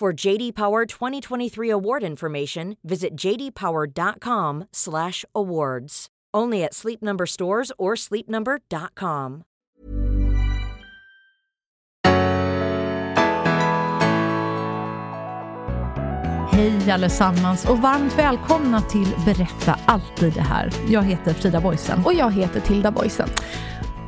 [0.00, 6.06] For JD Power 2023 award information, visit jdpower.com/awards.
[6.34, 9.44] Only at Sleep Number stores or sleepnumber.com.
[16.54, 20.70] Hej allesammans och varmt välkomna till Berätta alltid det här.
[20.88, 22.02] Jag heter Frida Boysen.
[22.04, 23.28] Och jag heter Tilda Boysen.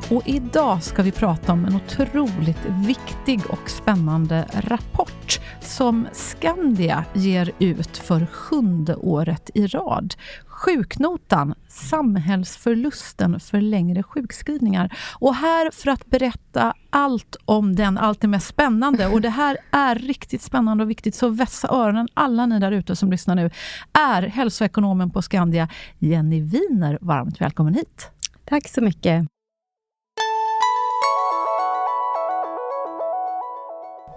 [0.09, 7.51] Och idag ska vi prata om en otroligt viktig och spännande rapport som Skandia ger
[7.59, 10.15] ut för sjunde året i rad.
[10.45, 14.97] Sjuknotan, samhällsförlusten för längre sjukskrivningar.
[15.19, 19.57] Och här för att berätta allt om den, allt det mest spännande, och det här
[19.71, 23.49] är riktigt spännande och viktigt, så vässa öronen alla ni där ute som lyssnar nu,
[23.93, 25.69] är hälsoekonomen på Skandia,
[25.99, 26.97] Jenny Winer.
[27.01, 28.11] Varmt välkommen hit.
[28.45, 29.36] Tack så mycket.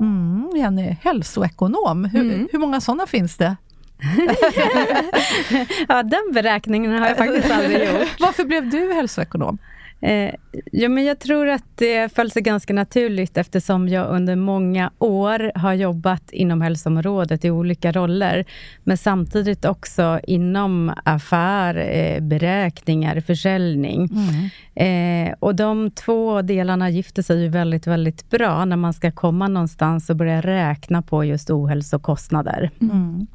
[0.00, 2.04] Mm, Jenny, hälsoekonom.
[2.04, 2.48] Hur, mm.
[2.52, 3.56] hur många sådana finns det?
[5.88, 8.20] ja, den beräkningen har jag faktiskt aldrig gjort.
[8.20, 9.58] Varför blev du hälsoekonom?
[10.02, 10.34] Eh,
[10.72, 15.52] ja, men jag tror att det föll sig ganska naturligt eftersom jag under många år
[15.54, 18.44] har jobbat inom hälsoområdet i olika roller,
[18.84, 24.08] men samtidigt också inom affär, eh, beräkningar, försäljning.
[24.12, 24.50] Mm.
[24.74, 29.48] Eh, och de två delarna gifter sig ju väldigt, väldigt bra när man ska komma
[29.48, 32.70] någonstans och börja räkna på just ohälsokostnader.
[32.80, 33.26] Mm.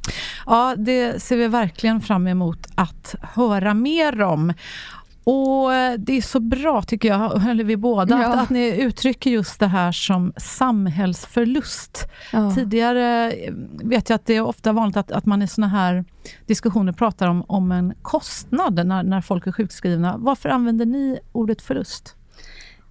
[0.45, 4.53] Ja, det ser vi verkligen fram emot att höra mer om.
[5.27, 8.27] Och Det är så bra, tycker jag, eller vi båda, ja.
[8.27, 12.07] att, att, ni uttrycker just det här som samhällsförlust.
[12.31, 12.51] Ja.
[12.55, 13.53] Tidigare eh,
[13.83, 16.05] vet jag att det är ofta vanligt att, att man i såna här
[16.45, 20.15] diskussioner pratar om, om en kostnad när, när folk är sjukskrivna.
[20.17, 22.15] Varför använder ni ordet förlust?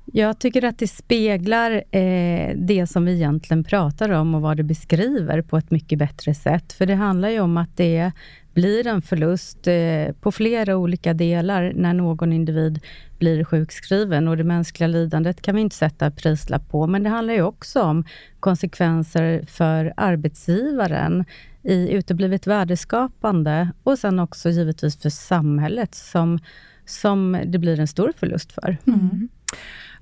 [0.04, 4.62] Jag tycker att det speglar eh, det som vi egentligen pratar om och vad det
[4.62, 6.72] beskriver på ett mycket bättre sätt.
[6.72, 8.12] För det handlar ju om att det
[8.54, 12.80] blir en förlust eh, på flera olika delar när någon individ
[13.18, 14.28] blir sjukskriven.
[14.28, 17.82] Och det mänskliga lidandet kan vi inte sätta prislapp på, men det handlar ju också
[17.82, 18.04] om
[18.40, 21.24] konsekvenser för arbetsgivaren
[21.62, 26.38] i uteblivet värdeskapande och sen också givetvis för samhället som,
[26.86, 28.76] som det blir en stor förlust för.
[28.86, 29.28] Mm.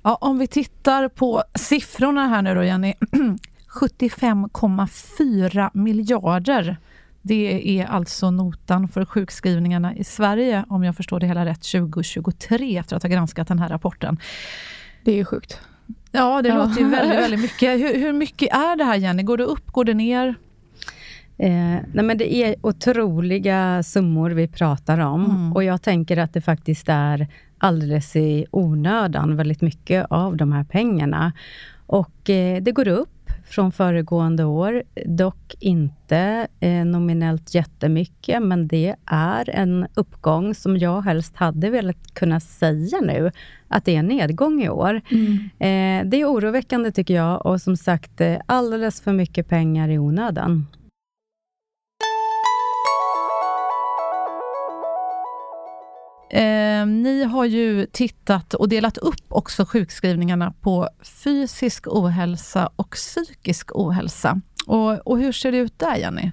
[0.03, 2.93] Ja, om vi tittar på siffrorna här nu då, Jenny.
[3.73, 6.77] 75,4 miljarder
[7.25, 12.77] det är alltså notan för sjukskrivningarna i Sverige, om jag förstår det hela rätt, 2023,
[12.77, 14.19] efter att ha granskat den här rapporten.
[15.03, 15.59] Det är ju sjukt.
[16.11, 16.55] Ja, det ja.
[16.55, 17.79] låter ju väldigt, väldigt mycket.
[17.79, 19.23] Hur, hur mycket är det här, Jenny?
[19.23, 20.35] Går det upp, går det ner?
[21.37, 25.53] Eh, nej men det är otroliga summor vi pratar om mm.
[25.53, 30.63] och jag tänker att det faktiskt är alldeles i onödan, väldigt mycket av de här
[30.63, 31.33] pengarna.
[31.85, 33.12] Och eh, det går upp
[33.53, 34.83] från föregående år.
[35.05, 42.13] Dock inte eh, nominellt jättemycket, men det är en uppgång som jag helst hade velat
[42.13, 43.31] kunna säga nu,
[43.67, 45.01] att det är en nedgång i år.
[45.11, 45.33] Mm.
[45.59, 49.99] Eh, det är oroväckande tycker jag och som sagt eh, alldeles för mycket pengar i
[49.99, 50.67] onödan.
[56.33, 60.89] Eh, ni har ju tittat och delat upp också sjukskrivningarna på
[61.23, 64.41] fysisk ohälsa och psykisk ohälsa.
[64.67, 66.31] Och, och hur ser det ut där, Jenny?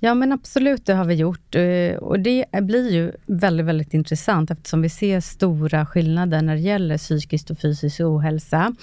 [0.00, 1.54] Ja, men absolut, det har vi gjort.
[1.54, 6.60] Eh, och det blir ju väldigt, väldigt intressant eftersom vi ser stora skillnader när det
[6.60, 8.74] gäller psykisk och fysisk ohälsa.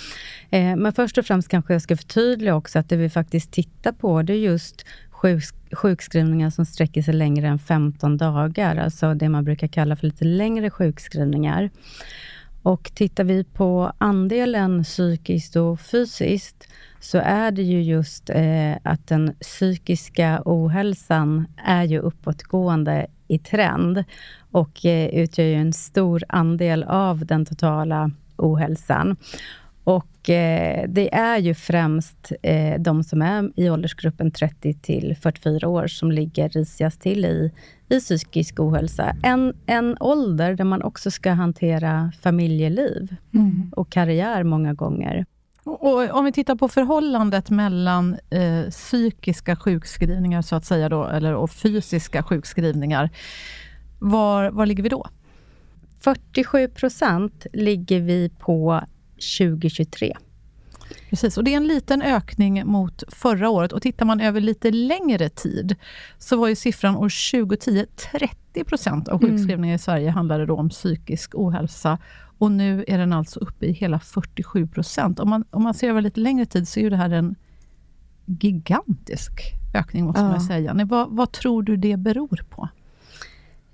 [0.49, 3.91] Eh, men först och främst kanske jag ska förtydliga också att det vi faktiskt tittar
[3.91, 4.85] på, det är just
[5.71, 10.25] sjukskrivningar som sträcker sig längre än 15 dagar, alltså det man brukar kalla för lite
[10.25, 11.69] längre sjukskrivningar.
[12.63, 16.67] Och tittar vi på andelen psykiskt och fysiskt,
[16.99, 24.03] så är det ju just eh, att den psykiska ohälsan är ju uppåtgående i trend
[24.51, 29.15] och eh, utgör ju en stor andel av den totala ohälsan.
[29.83, 35.67] Och eh, det är ju främst eh, de som är i åldersgruppen 30 till 44
[35.67, 37.51] år som ligger risigast till i,
[37.89, 39.15] i psykisk ohälsa.
[39.23, 43.71] En, en ålder där man också ska hantera familjeliv mm.
[43.75, 45.25] och karriär många gånger.
[45.65, 51.35] Och om vi tittar på förhållandet mellan eh, psykiska sjukskrivningar så att säga då, eller,
[51.35, 53.09] och fysiska sjukskrivningar.
[53.99, 55.07] Var, var ligger vi då?
[55.99, 58.81] 47 procent ligger vi på
[59.37, 60.13] 2023.
[61.09, 63.73] Precis, och det är en liten ökning mot förra året.
[63.73, 65.75] Och tittar man över lite längre tid,
[66.17, 69.31] så var ju siffran år 2010 30 procent av mm.
[69.31, 69.75] sjukskrivningar mm.
[69.75, 71.97] i Sverige handlade då om psykisk ohälsa.
[72.37, 75.19] Och nu är den alltså uppe i hela 47 procent.
[75.19, 77.35] Om man, om man ser över lite längre tid så är det här en
[78.25, 79.31] gigantisk
[79.75, 80.27] ökning, måste ja.
[80.27, 80.73] man säga.
[80.73, 82.69] Nej, vad, vad tror du det beror på?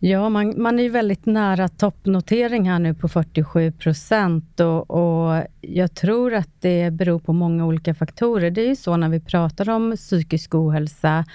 [0.02, 5.96] Ja, man, man är väldigt nära toppnotering här nu på 47 procent och, och, jag
[5.96, 8.52] tror att det beror på många olika faktorer.
[8.52, 11.26] Det är ju så när vi pratar om psykisk ohälsa,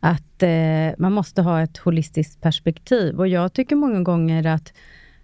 [0.00, 4.72] att eh, man måste ha ett holistiskt perspektiv och jag tycker många gånger att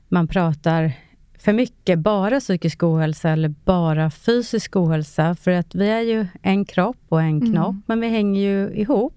[0.09, 0.93] man pratar
[1.39, 6.65] för mycket bara psykisk ohälsa eller bara fysisk ohälsa, för att vi är ju en
[6.65, 7.83] kropp och en knopp, mm.
[7.87, 9.15] men vi hänger ju ihop.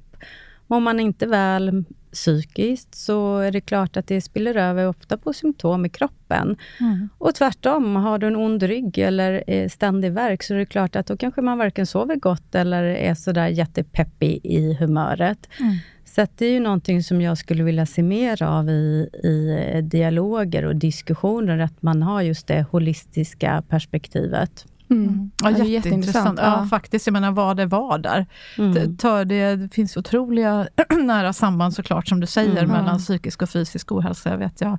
[0.68, 5.34] Mår man inte väl psykiskt så är det klart att det spiller över ofta på
[5.34, 6.58] symptom i kroppen.
[6.80, 7.10] Mm.
[7.18, 11.08] Och tvärtom, har du en ond rygg eller ständig värk så är det klart att
[11.08, 15.50] då kanske man varken sover gott eller är sådär jättepeppig i humöret.
[15.60, 15.76] Mm.
[16.06, 20.66] Så det är ju någonting som jag skulle vilja se mer av i, i dialoger
[20.66, 24.66] och diskussioner, att man har just det holistiska perspektivet.
[24.89, 25.07] Mm.
[25.07, 25.31] mm.
[25.44, 26.39] Ja, ja, jätteintressant.
[26.39, 26.45] Ja.
[26.45, 26.65] ja.
[26.65, 27.07] faktiskt.
[27.07, 28.25] Jag menar, vad det var där.
[28.57, 28.97] Mm.
[28.97, 30.68] Det, det finns otroliga
[31.03, 32.71] nära samband såklart, som du säger, mm.
[32.71, 34.30] mellan psykisk och fysisk ohälsa.
[34.30, 34.77] Jag vet, jag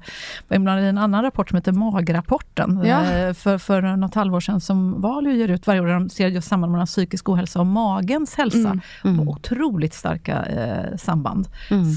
[0.48, 3.12] var inblandad i en annan rapport som heter Magrapporten, ja.
[3.12, 6.28] Eh, för, för något halvår sedan, som Valio ger ut varje år, där de ser
[6.28, 8.58] just samband mellan psykisk ohälsa och magens hälsa.
[8.58, 8.80] Mm.
[9.04, 9.28] Mm.
[9.28, 11.48] Otroligt starka eh, samband.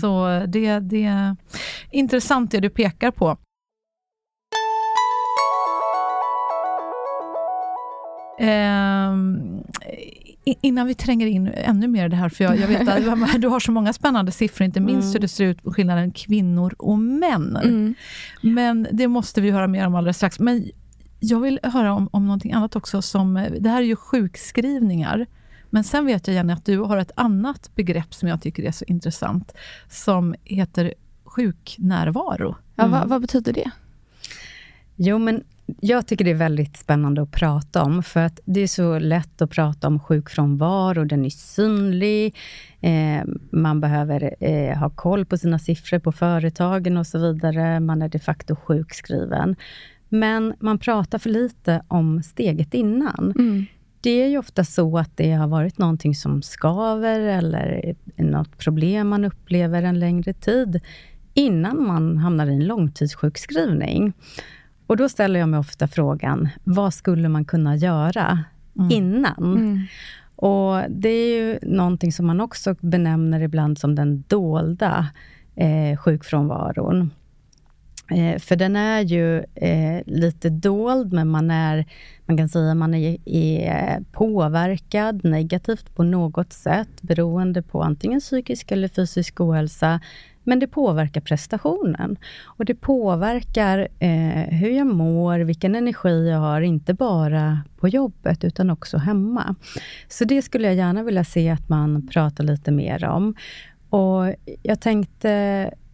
[0.02, 1.36] Så det, det är
[1.92, 3.38] intressant det du pekar på.
[8.38, 9.14] Eh,
[10.46, 13.48] innan vi tränger in ännu mer i det här, för jag, jag vet att du
[13.48, 15.14] har så många spännande siffror, inte minst mm.
[15.14, 17.56] hur det ser ut på skillnaden kvinnor och män.
[17.56, 17.96] Mm.
[18.42, 20.40] Men det måste vi höra mer om alldeles strax.
[20.40, 20.70] Men
[21.20, 23.02] jag vill höra om, om någonting annat också.
[23.02, 25.26] Som, det här är ju sjukskrivningar.
[25.70, 28.72] Men sen vet jag, Jenny, att du har ett annat begrepp som jag tycker är
[28.72, 29.54] så intressant,
[29.90, 30.94] som heter
[31.26, 32.56] sjuknärvaro.
[32.76, 33.72] Ja, vad, vad betyder det?
[34.96, 38.68] Jo, men jag tycker det är väldigt spännande att prata om, för att det är
[38.68, 41.06] så lätt att prata om sjukfrånvaro.
[41.06, 42.36] Den är synlig,
[42.82, 47.80] eh, man behöver eh, ha koll på sina siffror på företagen och så vidare.
[47.80, 49.56] Man är de facto sjukskriven.
[50.10, 53.34] Men man pratar för lite om steget innan.
[53.38, 53.66] Mm.
[54.02, 59.08] Det är ju ofta så att det har varit någonting som skaver eller något problem
[59.08, 60.80] man upplever en längre tid
[61.34, 64.14] innan man hamnar i en långtidssjukskrivning.
[64.94, 68.40] Och då ställer jag mig ofta frågan, vad skulle man kunna göra
[68.80, 68.92] mm.
[68.92, 69.56] innan?
[69.56, 69.80] Mm.
[70.36, 75.08] Och Det är ju någonting som man också benämner ibland som den dolda
[75.56, 77.12] eh, sjukfrånvaron.
[78.12, 81.86] Eh, för den är ju eh, lite dold, men man, är,
[82.26, 88.20] man kan säga att man är, är påverkad negativt på något sätt, beroende på antingen
[88.20, 90.00] psykisk eller fysisk ohälsa,
[90.44, 92.18] men det påverkar prestationen.
[92.44, 98.44] Och det påverkar eh, hur jag mår, vilken energi jag har, inte bara på jobbet,
[98.44, 99.56] utan också hemma.
[100.08, 103.36] Så det skulle jag gärna vilja se att man pratar lite mer om.
[103.90, 105.32] Och jag tänkte,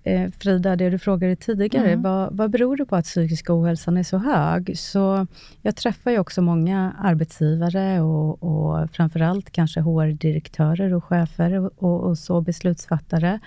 [0.03, 2.01] eh, Frida, det du frågade tidigare, mm.
[2.01, 4.77] vad, vad beror det på att psykisk ohälsan är så hög?
[4.77, 5.27] Så
[5.62, 12.18] jag träffar ju också många arbetsgivare och, och framförallt kanske HR-direktörer och chefer och, och
[12.18, 13.39] så beslutsfattare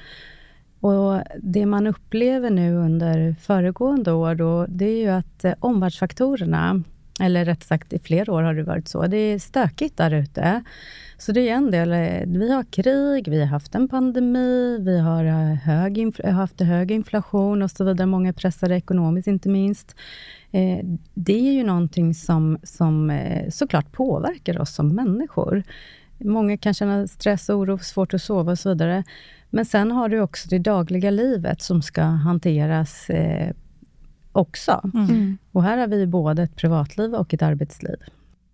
[0.83, 6.83] och Det man upplever nu under föregående år, då, det är ju att eh, omvärldsfaktorerna,
[7.21, 10.63] eller rätt sagt i flera år har det varit så, det är stökigt där ute.
[11.19, 14.99] Så det är en del, eh, vi har krig, vi har haft en pandemi, vi
[14.99, 18.07] har eh, hög, haft hög inflation och så vidare.
[18.07, 19.97] Många är pressade ekonomiskt, inte minst.
[21.15, 23.21] det är ju någonting som, som
[23.51, 25.63] såklart påverkar oss som människor.
[26.19, 29.05] Många kan känna stress, oro, svårt att sova och så vidare.
[29.55, 33.55] Men sen har du också det dagliga livet som ska hanteras eh,
[34.33, 34.91] också.
[34.95, 35.39] Mm.
[35.53, 37.97] Och här har vi både ett privatliv och ett arbetsliv.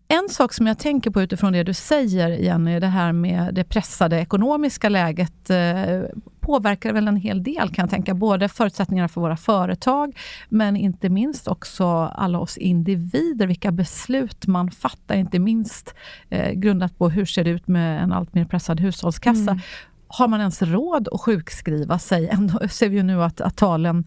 [0.09, 3.65] En sak som jag tänker på utifrån det du säger, Jenny, det här med det
[3.65, 6.03] pressade ekonomiska läget eh,
[6.41, 8.15] påverkar väl en hel del, kan jag tänka.
[8.15, 14.71] Både förutsättningarna för våra företag, men inte minst också alla oss individer, vilka beslut man
[14.71, 15.95] fattar, inte minst
[16.29, 19.51] eh, grundat på hur ser det ut med en allt mer pressad hushållskassa.
[19.51, 19.61] Mm.
[20.09, 22.29] Har man ens råd att sjukskriva sig?
[22.29, 24.05] Ändå ser vi ju nu att, att talen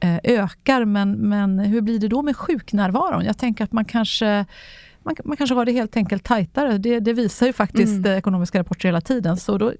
[0.00, 3.24] eh, ökar, men, men hur blir det då med sjuknärvaron?
[3.24, 4.44] Jag tänker att man kanske
[5.02, 6.78] man, man kanske har det helt enkelt tajtare.
[6.78, 8.18] Det, det visar ju faktiskt mm.
[8.18, 9.36] ekonomiska rapporter hela tiden.
[9.36, 9.72] Så då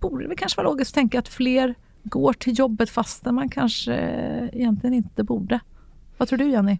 [0.00, 3.94] borde det kanske vara logiskt att tänka att fler går till jobbet fastän man kanske
[4.52, 5.60] egentligen inte borde.
[6.18, 6.78] Vad tror du Jenny?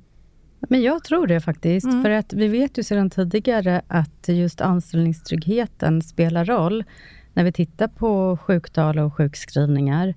[0.69, 1.87] Men jag tror det faktiskt.
[1.87, 2.03] Mm.
[2.03, 6.85] För att vi vet ju sedan tidigare att just anställningstryggheten spelar roll
[7.35, 10.15] när vi tittar på sjuktal och sjukskrivningar.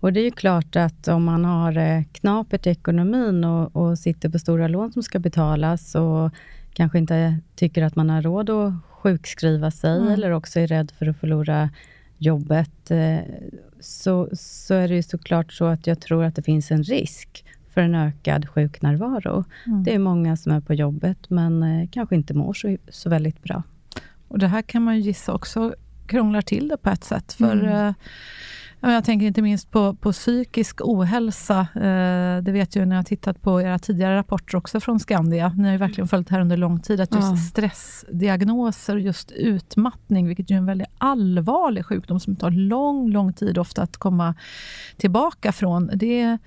[0.00, 3.98] Och det är ju klart att om man har eh, knapert i ekonomin och, och
[3.98, 6.30] sitter på stora lån som ska betalas och
[6.72, 10.12] kanske inte tycker att man har råd att sjukskriva sig mm.
[10.12, 11.70] eller också är rädd för att förlora
[12.18, 13.18] jobbet, eh,
[13.80, 17.44] så, så är det ju såklart så att jag tror att det finns en risk
[17.74, 19.44] för en ökad sjuknärvaro.
[19.66, 19.84] Mm.
[19.84, 23.42] Det är många som är på jobbet, men eh, kanske inte mår så, så väldigt
[23.42, 23.62] bra.
[24.28, 25.74] Och Det här kan man ju gissa också
[26.06, 27.32] krånglar till det på ett sätt.
[27.32, 27.86] För mm.
[27.88, 27.94] Eh,
[28.92, 31.60] jag tänker inte minst på, på psykisk ohälsa.
[31.74, 35.48] Eh, det vet jag när jag tittat på era tidigare rapporter också från Skandia.
[35.48, 37.00] Ni har ju verkligen följt det här under lång tid.
[37.00, 37.36] Att just ja.
[37.36, 43.82] stressdiagnoser, just utmattning, vilket är en väldigt allvarlig sjukdom som tar lång, lång tid ofta
[43.82, 44.34] att komma
[44.96, 45.90] tillbaka från.
[45.94, 46.38] Det,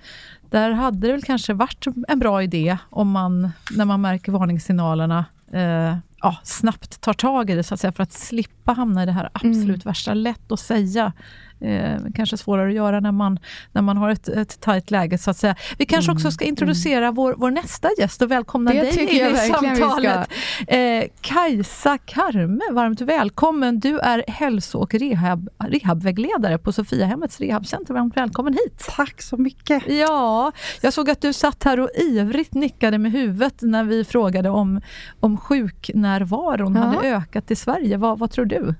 [0.50, 5.24] där hade det väl kanske varit en bra idé om man, när man märker varningssignalerna,
[5.52, 9.06] eh, ja, snabbt tar tag i det, så att säga, för att slippa hamna i
[9.06, 9.80] det här absolut mm.
[9.84, 10.14] värsta.
[10.14, 11.12] Lätt att säga,
[11.60, 13.38] eh, kanske svårare att göra när man,
[13.72, 15.56] när man har ett, ett tajt läge, så att säga.
[15.78, 16.16] Vi kanske mm.
[16.16, 17.14] också ska introducera mm.
[17.14, 20.30] vår, vår nästa gäst och välkomna det dig in i samtalet.
[20.66, 23.80] Eh, Kajsa Karme, varmt välkommen.
[23.80, 27.94] Du är hälso och rehab, rehabvägledare på Sofiahemmets rehabcenter.
[27.94, 28.88] Varmt välkommen hit.
[28.96, 29.82] Tack så mycket.
[29.88, 34.50] Ja, jag såg att du satt här och ivrigt nickade med huvudet när vi frågade
[34.50, 34.80] om,
[35.20, 36.82] om sjuknärvaron ja.
[36.82, 37.96] hade ökat i Sverige.
[37.96, 38.74] Vad, vad tror du?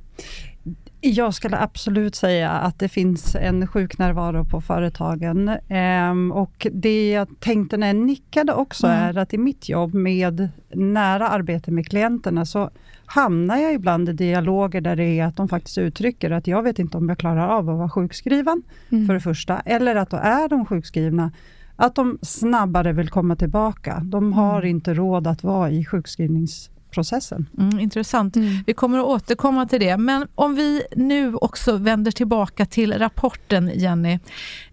[1.00, 5.50] Jag skulle absolut säga att det finns en sjuknärvaro på företagen.
[5.68, 8.98] Ehm, och det jag tänkte när jag nickade också mm.
[8.98, 12.70] är att i mitt jobb med nära arbete med klienterna så
[13.06, 16.78] hamnar jag ibland i dialoger där det är att de faktiskt uttrycker att jag vet
[16.78, 19.06] inte om jag klarar av att vara sjukskriven, mm.
[19.06, 19.60] för det första.
[19.60, 21.32] Eller att då är de sjukskrivna,
[21.76, 24.00] att de snabbare vill komma tillbaka.
[24.04, 24.70] De har mm.
[24.70, 27.46] inte råd att vara i sjukskrivnings processen.
[27.58, 28.36] Mm, intressant.
[28.36, 28.48] Mm.
[28.66, 29.96] Vi kommer att återkomma till det.
[29.96, 34.18] Men om vi nu också vänder tillbaka till rapporten, Jenny.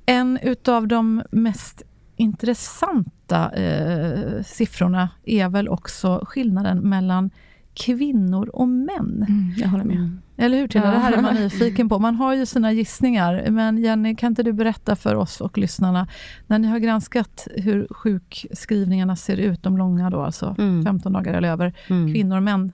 [0.06, 1.82] En utav de mest
[2.16, 7.30] intressanta eh, siffrorna är väl också skillnaden mellan
[7.74, 9.26] kvinnor och män.
[9.30, 10.18] Mm, jag håller med.
[10.38, 10.88] Eller hur Tilda?
[10.88, 10.94] Ja.
[10.94, 12.00] Det här är man nyfiken på.
[12.00, 13.51] Man har ju sina gissningar.
[13.51, 16.08] Men Jenny, kan inte du berätta för oss och lyssnarna,
[16.48, 20.84] när ni har granskat hur sjukskrivningarna ser ut, de långa då, alltså mm.
[20.84, 22.13] 15 dagar eller över, mm.
[22.13, 22.72] kvinnor och män,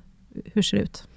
[0.54, 1.08] hur ser det ut?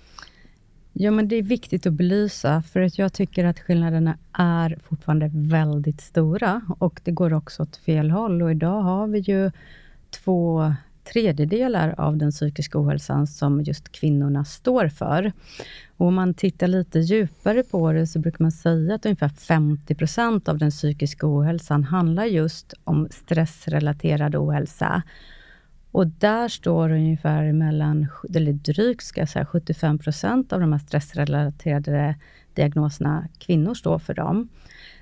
[0.92, 5.30] Ja, men det är viktigt att belysa, för att jag tycker att skillnaderna är fortfarande
[5.32, 8.42] väldigt stora och det går också åt fel håll.
[8.42, 9.50] Och idag har vi ju
[10.10, 10.74] två
[11.04, 15.32] tredjedelar av den psykiska ohälsan som just kvinnorna står för.
[15.96, 19.94] Och om man tittar lite djupare på det, så brukar man säga att ungefär 50
[19.94, 25.02] procent av den psykiska ohälsan handlar just om stressrelaterad ohälsa.
[25.90, 30.78] Och där står ungefär mellan, eller drygt ska jag säga, 75 procent av de här
[30.78, 32.14] stressrelaterade
[32.54, 34.48] diagnoserna, kvinnor står för dem.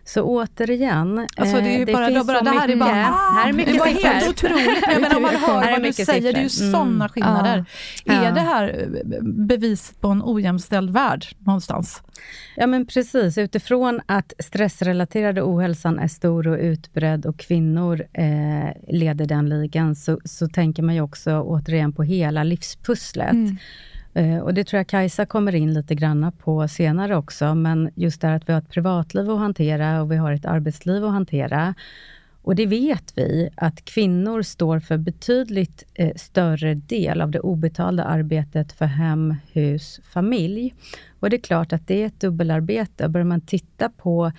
[0.04, 2.76] Så återigen, alltså det, är ju eh, det bara, finns bara, så det här mycket.
[2.76, 4.08] Är bara, ah, här är mycket det var siffror.
[4.08, 4.84] helt otroligt.
[4.88, 6.20] Men, men om man hör vad du säger, siffror.
[6.20, 6.48] det är ju mm.
[6.48, 7.64] sådana skillnader.
[8.04, 8.12] Ja.
[8.12, 8.30] Är ja.
[8.30, 8.88] det här
[9.22, 12.02] bevis på en ojämställd värld någonstans?
[12.56, 13.38] Ja, men precis.
[13.38, 20.20] Utifrån att stressrelaterade ohälsan är stor och utbredd och kvinnor eh, leder den ligan, så,
[20.24, 23.32] så tänker man ju också återigen på hela livspusslet.
[23.32, 23.56] Mm.
[24.14, 28.20] Eh, och Det tror jag Kajsa kommer in lite grann på senare också, men just
[28.20, 31.12] det här att vi har ett privatliv att hantera och vi har ett arbetsliv att
[31.12, 31.74] hantera.
[32.42, 38.04] Och det vet vi, att kvinnor står för betydligt eh, större del av det obetalda
[38.04, 40.74] arbetet för hem, hus, familj.
[41.20, 43.08] Och det är klart att det är ett dubbelarbete.
[43.08, 44.32] Börjar man titta på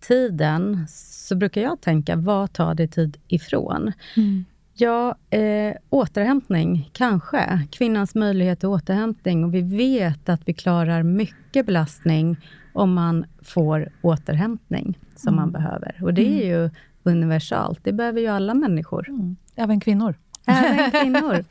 [0.00, 3.92] tiden, så brukar jag tänka, vad tar det tid ifrån?
[4.16, 4.44] Mm.
[4.80, 7.66] Ja, eh, återhämtning, kanske.
[7.70, 9.44] Kvinnans möjlighet till återhämtning.
[9.44, 12.36] Och vi vet att vi klarar mycket belastning
[12.72, 15.36] om man får återhämtning som mm.
[15.36, 15.98] man behöver.
[16.02, 16.48] Och det är mm.
[16.48, 16.70] ju
[17.02, 17.80] universalt.
[17.82, 19.08] Det behöver ju alla människor.
[19.08, 19.36] Mm.
[19.56, 20.14] Även kvinnor.
[20.46, 21.44] Även kvinnor.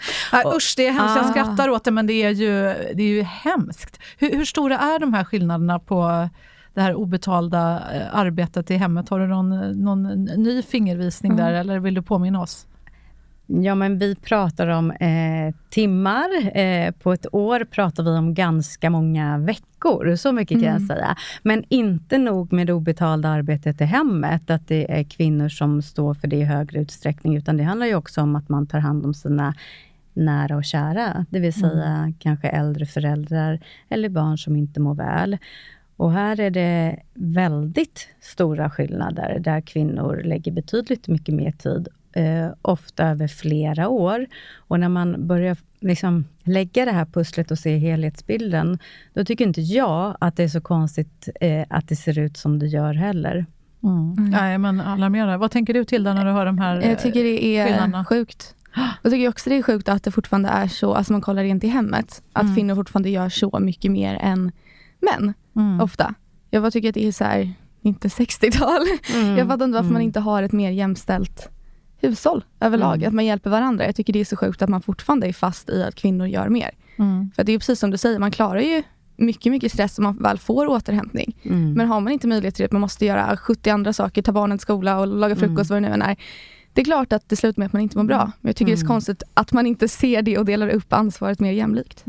[0.55, 1.15] usch, det är hemskt.
[1.15, 1.31] Jag Ah.
[1.31, 2.53] skrattar åt det, men det är ju,
[2.95, 3.99] det är ju hemskt.
[4.17, 6.29] Hur, hur stora är de här skillnaderna på
[6.73, 9.09] det här obetalda eh, arbetet i hemmet?
[9.09, 12.67] Har du någon, någon ny fingervisning där, eller vill du påminna oss?
[13.47, 16.57] Ja, men vi pratar om eh, timmar.
[16.57, 20.15] Eh, på ett år pratar vi om ganska många veckor.
[20.15, 21.15] Så mycket kan jag säga.
[21.43, 26.13] Men inte nog med det obetalda arbetet i hemmet, att det är kvinnor som står
[26.13, 29.05] för det i högre utsträckning, utan det handlar ju också om att man tar hand
[29.05, 29.53] om sina
[30.13, 35.37] nära och kära, det vill säga kanske äldre föräldrar eller barn som inte mår väl.
[35.95, 41.87] Och här är det väldigt stora skillnader, där kvinnor lägger betydligt mycket mer tid,
[42.17, 44.25] eh, ofta över flera år.
[44.57, 48.79] Och när man börjar liksom lägga det här pusslet och se helhetsbilden,
[49.13, 52.59] då tycker inte jag att det är så konstigt eh, att det ser ut som
[52.59, 53.45] det gör heller.
[53.83, 54.29] Mm.
[54.29, 55.37] Nej, men alarmera.
[55.37, 57.99] Vad tänker du till när du hör de här Jag tycker det skillnaderna.
[57.99, 58.53] är sjukt.
[59.03, 61.63] Jag tycker också det är sjukt att det fortfarande är så, alltså man kollar rent
[61.63, 62.55] i hemmet, att Mm.
[62.55, 64.51] kvinnor fortfarande gör så mycket mer än
[65.01, 65.81] män, Mm.
[65.81, 66.13] ofta.
[66.49, 68.81] Jag bara tycker att det är så här, inte 60-tal.
[69.15, 69.37] Mm.
[69.37, 71.49] Jag fattar inte varför man inte har ett mer jämställt
[72.01, 73.07] hushåll överlag, Mm.
[73.07, 73.85] att man hjälper varandra.
[73.85, 76.49] Jag tycker det är så sjukt att man fortfarande är fast i att kvinnor gör
[76.49, 76.71] mer.
[76.97, 77.31] Mm.
[77.35, 78.83] För det är precis som du säger, man klarar ju
[79.17, 81.35] mycket, mycket stress om man väl får återhämtning.
[81.43, 81.73] Mm.
[81.73, 84.31] Men har man inte möjlighet till det, att man måste göra 70 andra saker, ta
[84.31, 86.15] barnen till skola och laga frukost, vad det nu än är.
[86.73, 88.31] Det är klart att det slutar med att man inte mår bra.
[88.41, 90.93] Men jag tycker det är så konstigt att man inte ser det och delar upp
[90.93, 92.03] ansvaret mer jämlikt.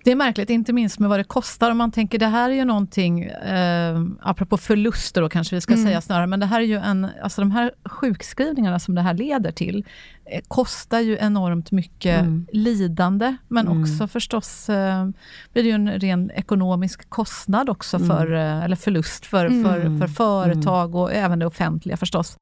[0.00, 0.04] Mm.
[0.04, 0.04] Mm.
[0.04, 1.70] Det är märkligt, inte minst med vad det kostar.
[1.70, 5.72] Om man tänker, det här är ju någonting, eh, apropå förluster då kanske vi ska
[5.74, 5.86] Mm.
[5.86, 9.14] säga snarare, men det här är ju en, alltså de här sjukskrivningarna som det här
[9.14, 9.84] leder till,
[10.24, 12.46] eh, kostar ju enormt mycket Mm.
[12.52, 13.82] lidande, men Mm.
[13.82, 15.04] också förstås eh,
[15.52, 18.08] blir det ju en ren ekonomisk kostnad också, Mm.
[18.08, 19.64] för, eh, eller förlust för, Mm.
[19.64, 22.36] för, för företag och även det offentliga förstås.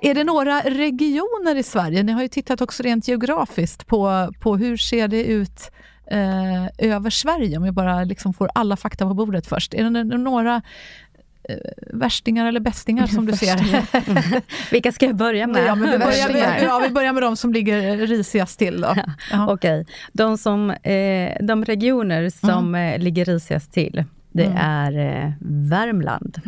[0.00, 4.56] Är det några regioner i Sverige, ni har ju tittat också rent geografiskt på, på
[4.56, 5.70] hur ser det ut
[6.10, 9.74] eh, över Sverige, om vi bara liksom får alla fakta på bordet först.
[9.74, 10.62] Är det några
[11.48, 11.56] eh,
[11.92, 13.84] värstingar eller bästingar som du ser?
[14.72, 15.66] Vilka ska jag börja med?
[15.66, 18.80] ja, vi, börjar med, ja, vi börjar med de som ligger risigast till.
[18.80, 18.94] Då.
[19.30, 19.52] Jaha.
[19.52, 24.04] Okej, de, som, eh, de regioner som eh, ligger risigast till,
[24.38, 24.56] det Mm.
[24.58, 26.40] är eh, Värmland,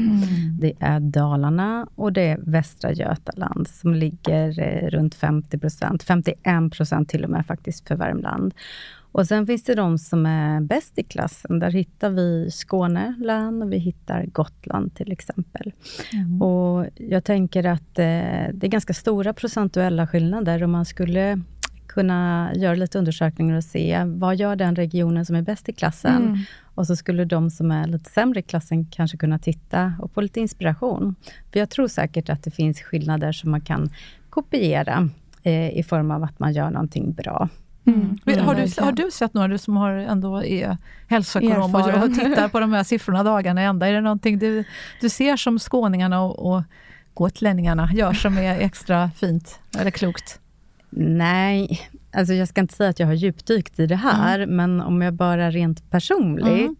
[0.60, 6.72] det är Dalarna och det är Västra Götaland som ligger eh, runt 50 procent, 51
[6.72, 8.54] procent till och med faktiskt för Värmland.
[9.12, 11.58] Och sen finns det de som är bäst i klassen.
[11.58, 15.72] Där hittar vi Skåne län och vi hittar Gotland till exempel.
[16.40, 18.04] Och jag tänker att eh,
[18.54, 21.40] det är ganska stora procentuella skillnader om man skulle
[21.86, 26.22] kunna göra lite undersökningar och se vad gör den regionen som är bäst i klassen?
[26.22, 26.38] Mm.
[26.80, 30.20] Och så skulle de som är lite sämre i klassen kanske kunna titta och få
[30.20, 31.14] lite inspiration.
[31.52, 33.90] För jag tror säkert att det finns skillnader som man kan
[34.30, 35.08] kopiera
[35.42, 37.48] eh, i form av att man gör någonting bra.
[37.84, 38.18] Mm.
[38.46, 40.76] Har, du, har du sett några, du som har ändå är
[41.08, 42.02] hälsoekonom och, Erfaren.
[42.02, 44.64] och tittar på de här siffrorna dagarna i ända, är det någonting du,
[45.00, 46.62] du ser som skåningarna och, och
[47.14, 50.40] gotlänningarna gör som är extra fint eller klokt?
[50.90, 51.80] Nej,
[52.12, 55.14] alltså jag ska inte säga att jag har djupdykt i det här, men om jag
[55.14, 56.76] bara rent personligt Mm.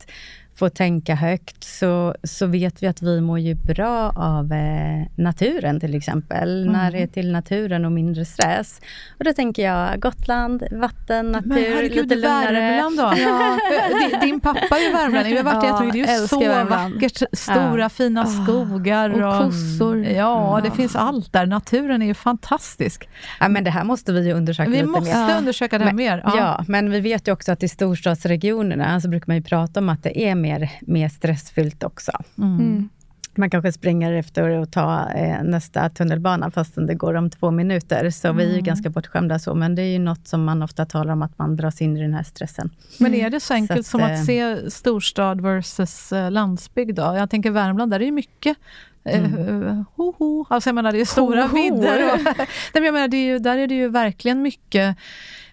[0.55, 5.81] Får tänka högt, så, så vet vi att vi mår ju bra av eh, naturen
[5.81, 6.63] till exempel.
[6.63, 6.73] Mm.
[6.73, 8.81] Närhet till naturen och mindre stress.
[9.19, 12.53] Och då tänker jag Gotland, vatten, natur, Men herregud, lite lugnare.
[12.61, 13.11] Värmland då?
[14.11, 16.07] Din- Din pappa är ju värmlänning, vi har varit Ja, jättemycket.
[16.07, 16.95] Det är ju så Värmland.
[16.95, 17.23] vackert.
[17.33, 19.11] Stora fina skogar.
[19.23, 20.05] Och kossor.
[20.05, 20.75] Ja, det Ja.
[20.75, 21.47] finns allt där.
[21.47, 23.09] Naturen är ju fantastisk.
[23.41, 25.39] Ja, men det här måste vi ju undersöka Vi lite måste mer.
[25.39, 26.23] undersöka det här Men- mer.
[26.25, 26.65] Ja.
[26.69, 30.03] men vi vet ju också att i storstadsregionerna så brukar man ju prata om att
[30.03, 32.13] det är mer, mer stressfyllt också.
[32.39, 32.89] Mm.
[33.35, 38.11] Man kanske springer efter att ta eh, nästa tunnelbana fastän det går om två minuter.
[38.11, 38.57] Så vi är Mm.
[38.57, 41.39] ju ganska bortskämda så, men det är ju något som man ofta talar om, att
[41.39, 42.71] man dras in i den här stressen.
[42.99, 46.97] Men är det så enkelt att, som att eh, se storstad versus eh, landsbygd?
[46.97, 47.03] Då?
[47.03, 48.57] Jag tänker Värmland, där är det ju mycket
[49.05, 49.85] eh, Mm.
[49.97, 50.47] ho, ho.
[50.49, 51.55] Alltså jag menar, det är stora ho.
[51.57, 52.13] vidder.
[52.15, 54.97] Och, Nej, men jag menar, det är ju, där är det ju verkligen mycket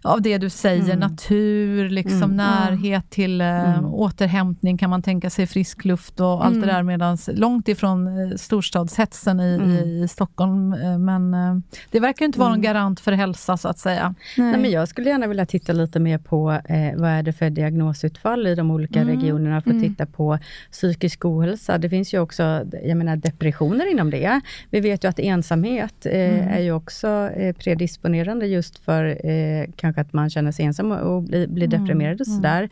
[0.08, 1.00] av det du säger, Mm.
[1.00, 2.36] natur, liksom Mm.
[2.38, 3.86] närhet till eh, Mm.
[3.86, 6.76] återhämtning, kan man tänka sig frisk luft och allt det Mm.
[6.76, 9.70] där, medan långt ifrån eh, storstadshetsen i, Mm.
[9.72, 10.74] i, i Stockholm.
[10.74, 11.58] Eh, men eh,
[11.92, 12.74] det verkar inte vara någon Mm.
[12.74, 14.16] garant för hälsa, så att säga.
[14.38, 14.52] Nej.
[14.52, 17.50] Nej, men jag skulle gärna vilja titta lite mer på eh, vad är det för
[17.50, 19.16] diagnosutfall i de olika Mm.
[19.16, 19.90] regionerna, för att Mm.
[19.90, 20.40] titta på
[20.72, 21.78] psykisk ohälsa.
[21.78, 22.44] Det finns ju också
[22.84, 24.42] jag menar, depressioner inom det.
[24.70, 26.48] Vi vet ju att ensamhet eh, Mm.
[26.48, 29.66] är ju också eh, predisponerande just för eh,
[29.98, 31.80] kanske att man känner sig ensam och blir, blir Mm.
[31.80, 32.36] deprimerad och Mm.
[32.38, 32.70] sådär.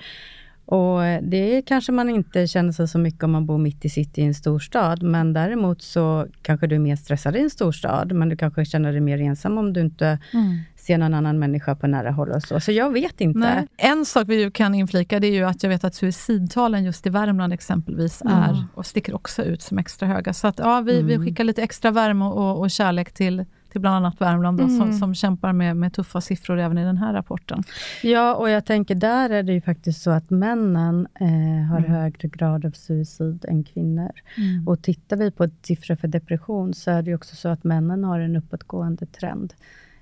[0.68, 4.22] Och Det kanske man inte känner sig så mycket om man bor mitt i city
[4.22, 8.30] i en storstad, men däremot så kanske du är mer stressad i en storstad, men
[8.30, 10.60] du kanske känner dig mer ensam om du inte mm.
[10.76, 12.60] ser någon annan människa på nära håll och så.
[12.60, 13.40] Så jag vet inte.
[13.40, 13.68] Nej.
[13.78, 17.10] En sak vi kan inflika, det är ju att jag vet att suicidtalen just i
[17.10, 18.34] Värmland exempelvis mm.
[18.34, 20.34] är och sticker också ut som extra höga.
[20.34, 21.08] Så att ja, vi, mm.
[21.08, 24.78] vi skickar lite extra värme och, och kärlek till till bland annat Värmland, då, mm.
[24.78, 27.64] som, som kämpar med, med tuffa siffror även i den här rapporten.
[28.04, 31.92] Ja, och jag tänker där är det ju faktiskt så att männen eh, har mm.
[31.92, 34.12] högre grad av suicid än kvinnor.
[34.38, 34.68] Mm.
[34.68, 38.20] Och tittar vi på siffror för depression, så är det också så att männen har
[38.20, 39.54] en uppåtgående trend,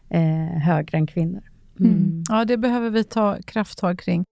[0.09, 1.43] eh, högre än kvinnor.
[1.79, 1.91] Mm.
[1.91, 2.23] mm.
[2.29, 4.23] Ja, det behöver vi ta krafttag kring.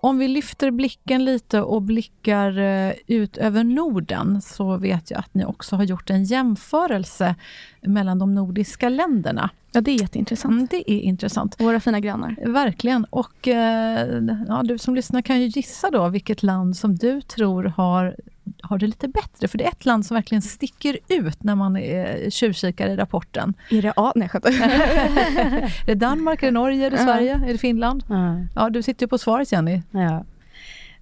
[0.00, 5.34] Om vi lyfter blicken lite och blickar eh, ut över Norden, så vet jag att
[5.34, 7.34] ni också har gjort en jämförelse
[7.82, 9.50] mellan de nordiska länderna.
[9.72, 10.52] Ja, det är jätteintressant.
[10.52, 11.60] Mm, det är intressant.
[11.60, 12.36] Våra fina grannar.
[12.46, 13.04] Verkligen.
[13.04, 17.64] Och eh, ja, du som lyssnar kan ju gissa då vilket land som du tror
[17.64, 18.16] har
[18.62, 19.48] har det lite bättre.
[19.48, 23.54] För det är ett land som verkligen sticker ut när man är tjuvkikar i rapporten.
[23.70, 24.12] Är det A?
[24.16, 28.04] Nej, Är det Danmark, är det Norge, är det Sverige, är det Finland?
[28.08, 29.82] Ja, ja du sitter ju på svaret Jenny.
[29.90, 30.24] Ja.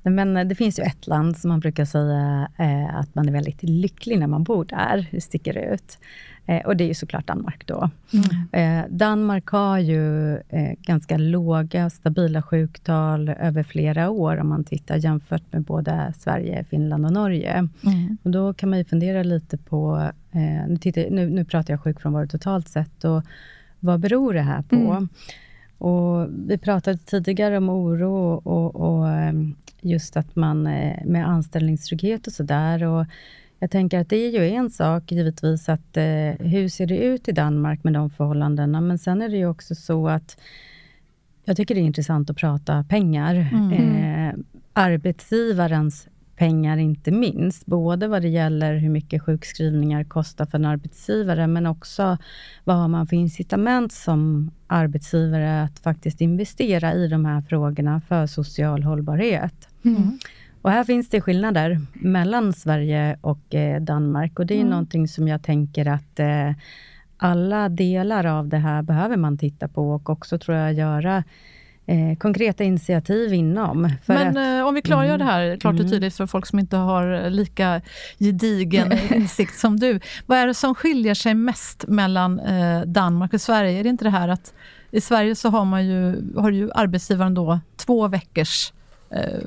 [0.02, 3.32] Men eh, det finns ju ett land som man brukar säga eh, att man är
[3.32, 5.06] väldigt lycklig när man bor där.
[5.10, 5.98] Det sticker ut.
[6.46, 7.90] Eh, och det är ju såklart Danmark då.
[8.12, 8.80] Mm.
[8.82, 14.96] Eh, Danmark har ju eh, ganska låga, stabila sjuktal över flera år, om man tittar
[14.96, 17.68] jämfört med både Sverige, Finland och Norge.
[17.84, 18.16] Mm.
[18.22, 20.10] Och då kan man ju fundera lite på,
[20.68, 23.22] nu, tittar, nu, nu, pratar jag sjukfrånvaro totalt sett, och
[23.80, 24.76] vad beror det här på?
[24.76, 25.08] Mm.
[25.78, 29.06] Och vi pratade tidigare om oro och, och
[29.80, 30.62] just att man
[31.04, 33.06] med anställningstrygghet och sådär.
[33.58, 36.04] Jag tänker att det är ju en sak givetvis att eh,
[36.38, 39.74] hur ser det ut i Danmark med de förhållandena, men sen är det ju också
[39.74, 40.40] så att
[41.44, 43.34] jag tycker det är intressant att prata pengar.
[43.34, 43.72] Mm.
[43.72, 44.34] Eh,
[44.72, 51.46] arbetsgivarens pengar inte minst, både vad det gäller hur mycket sjukskrivningar kostar för en arbetsgivare,
[51.46, 52.18] men också
[52.64, 58.26] vad har man för incitament som arbetsgivare att faktiskt investera i de här frågorna för
[58.26, 59.68] social hållbarhet.
[59.84, 60.18] Mm.
[60.66, 64.70] Och här finns det skillnader mellan Sverige och eh, Danmark och det är mm.
[64.70, 66.52] någonting som jag tänker att eh,
[67.16, 71.24] alla delar av det här behöver man titta på och också tror jag göra
[71.86, 73.90] eh, konkreta initiativ inom.
[74.06, 75.92] Men att, eh, om vi klargör mm, det här klart och mm.
[75.92, 77.80] tydligt för folk som inte har lika
[78.18, 80.00] gedigen insikt som du.
[80.26, 82.40] Vad är det som skiljer sig mest mellan
[82.86, 83.78] Danmark och Sverige?
[83.78, 84.54] Är det inte det här att
[84.90, 88.72] i Sverige så har, man ju, har ju arbetsgivaren då två veckors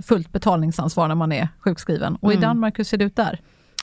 [0.01, 2.15] fullt betalningsansvar när man är sjukskriven.
[2.15, 2.43] Och mm.
[2.43, 3.39] i Danmark, hur ser det ut där?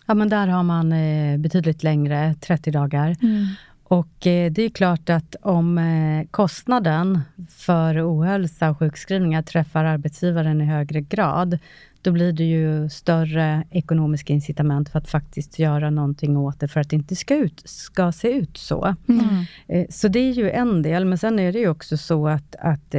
[0.07, 3.17] Ja, men där har man eh, betydligt längre, 30 dagar.
[3.23, 3.47] Mm.
[3.85, 10.61] Och eh, det är klart att om eh, kostnaden för ohälsa och sjukskrivningar träffar arbetsgivaren
[10.61, 11.59] i högre grad,
[12.07, 16.81] då blir det ju större ekonomiska incitament för att faktiskt göra någonting åt det, för
[16.81, 18.95] att det inte ska, ut, ska se ut så.
[19.09, 19.45] Mm.
[19.69, 22.57] Eh, så det är ju en del, men sen är det ju också så att,
[22.59, 22.95] att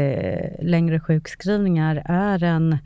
[0.62, 2.78] längre sjukskrivningar är en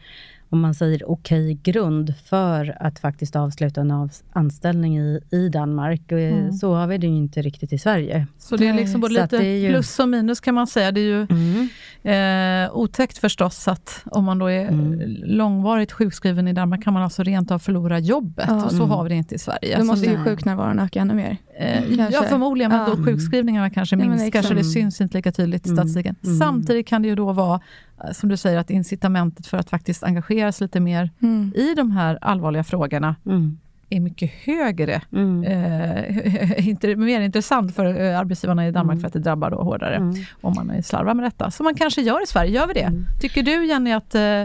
[0.52, 5.50] om man säger okej okay grund för att faktiskt avsluta en av anställning i, i
[5.50, 6.12] Danmark.
[6.12, 6.52] Mm.
[6.52, 8.28] Så har vi det ju inte riktigt i Sverige.
[8.38, 9.70] Så det är liksom både lite ju...
[9.70, 10.92] plus och minus kan man säga.
[10.92, 12.66] Det är ju mm.
[12.66, 15.02] eh, otäckt förstås att om man då är mm.
[15.24, 18.66] långvarigt sjukskriven i Danmark kan man alltså rent av förlora jobbet ja.
[18.66, 19.78] och så har vi det inte i Sverige.
[19.78, 21.38] Då måste ju sjuknärvaron öka ännu mer.
[21.62, 25.66] Eh, ja, förmodligen, men då sjukskrivningarna kanske ja, minskar, så det syns inte lika tydligt
[25.66, 25.78] i mm.
[25.78, 26.16] statistiken.
[26.24, 26.38] Mm.
[26.38, 27.62] Samtidigt kan det ju då vara,
[28.04, 31.54] eh, som du säger, att incitamentet för att faktiskt engagera sig lite mer mm.
[31.56, 33.58] i de här allvarliga frågorna mm.
[33.90, 35.02] är mycket högre.
[35.12, 35.44] Mm.
[35.44, 39.02] Eh, inte, mer intressant för eh, arbetsgivarna i Danmark, mm.
[39.02, 40.16] för att det drabbar då hårdare mm.
[40.42, 41.52] om man är slarvar med detta.
[41.52, 42.52] Som man kanske gör i Sverige.
[42.52, 42.92] Gör vi det?
[43.22, 44.44] Tycker du, Jenny, att eh,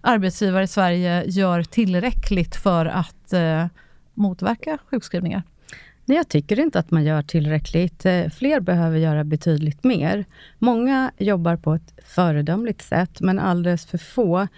[0.00, 3.66] arbetsgivare i Sverige gör tillräckligt för att eh,
[4.14, 5.42] motverka sjukskrivningar?
[6.10, 8.06] Nej, jag tycker inte att man gör tillräckligt.
[8.06, 10.24] Eh, fler behöver göra betydligt mer.
[10.58, 14.48] Många jobbar på ett föredömligt sätt, men alldeles för få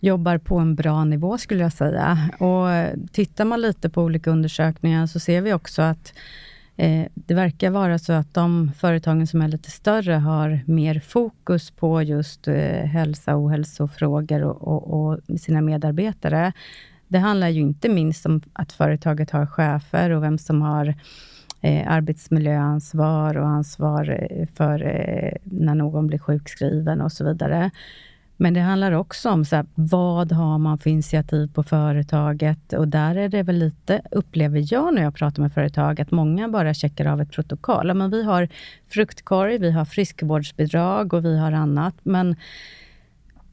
[0.00, 2.30] jobbar på en bra nivå, skulle jag säga.
[2.38, 6.12] Och eh, Tittar man lite på olika undersökningar, så ser vi också att
[6.76, 11.70] eh, det verkar vara så att de företagen som är lite större, har mer fokus
[11.70, 16.52] på just eh, hälsa och ohälsofrågor och, och, och sina medarbetare.
[17.08, 20.94] Det handlar ju inte minst om att företaget har chefer och vem som har
[21.60, 27.70] eh, arbetsmiljöansvar och ansvar eh, för eh, när någon blir sjukskriven och så vidare.
[28.36, 32.72] Men det handlar också om så här, vad har man för initiativ på företaget?
[32.72, 36.48] Och där är det väl lite, upplever jag när jag pratar med företag, att många
[36.48, 37.94] bara checkar av ett protokoll.
[37.94, 38.48] Men vi har
[38.88, 41.94] fruktkorg, vi har friskvårdsbidrag och vi har annat.
[42.02, 42.36] Men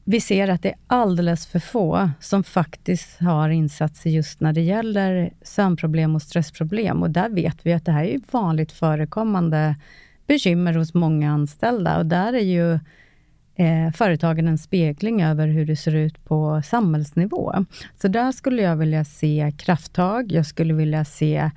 [0.04, 4.60] vi ser att det är alldeles för få som faktiskt har insatser just när det
[4.60, 7.02] gäller sömnproblem och stressproblem.
[7.02, 9.76] Och där vet vi att det här är vanligt förekommande
[10.26, 11.98] bekymmer hos många anställda.
[11.98, 12.72] Och där är ju
[13.54, 17.64] eh, företagen en spegling över hur det ser ut på samhällsnivå.
[18.00, 20.32] Så där skulle jag vilja se krafttag.
[20.32, 21.50] Jag skulle vilja se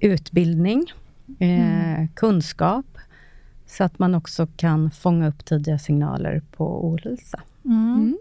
[0.00, 0.92] utbildning,
[1.38, 2.08] eh, mm.
[2.08, 2.86] kunskap,
[3.66, 7.40] så att man också kan fånga upp tidiga signaler på ohälsa.
[7.66, 7.94] Mm.
[7.94, 8.18] mm.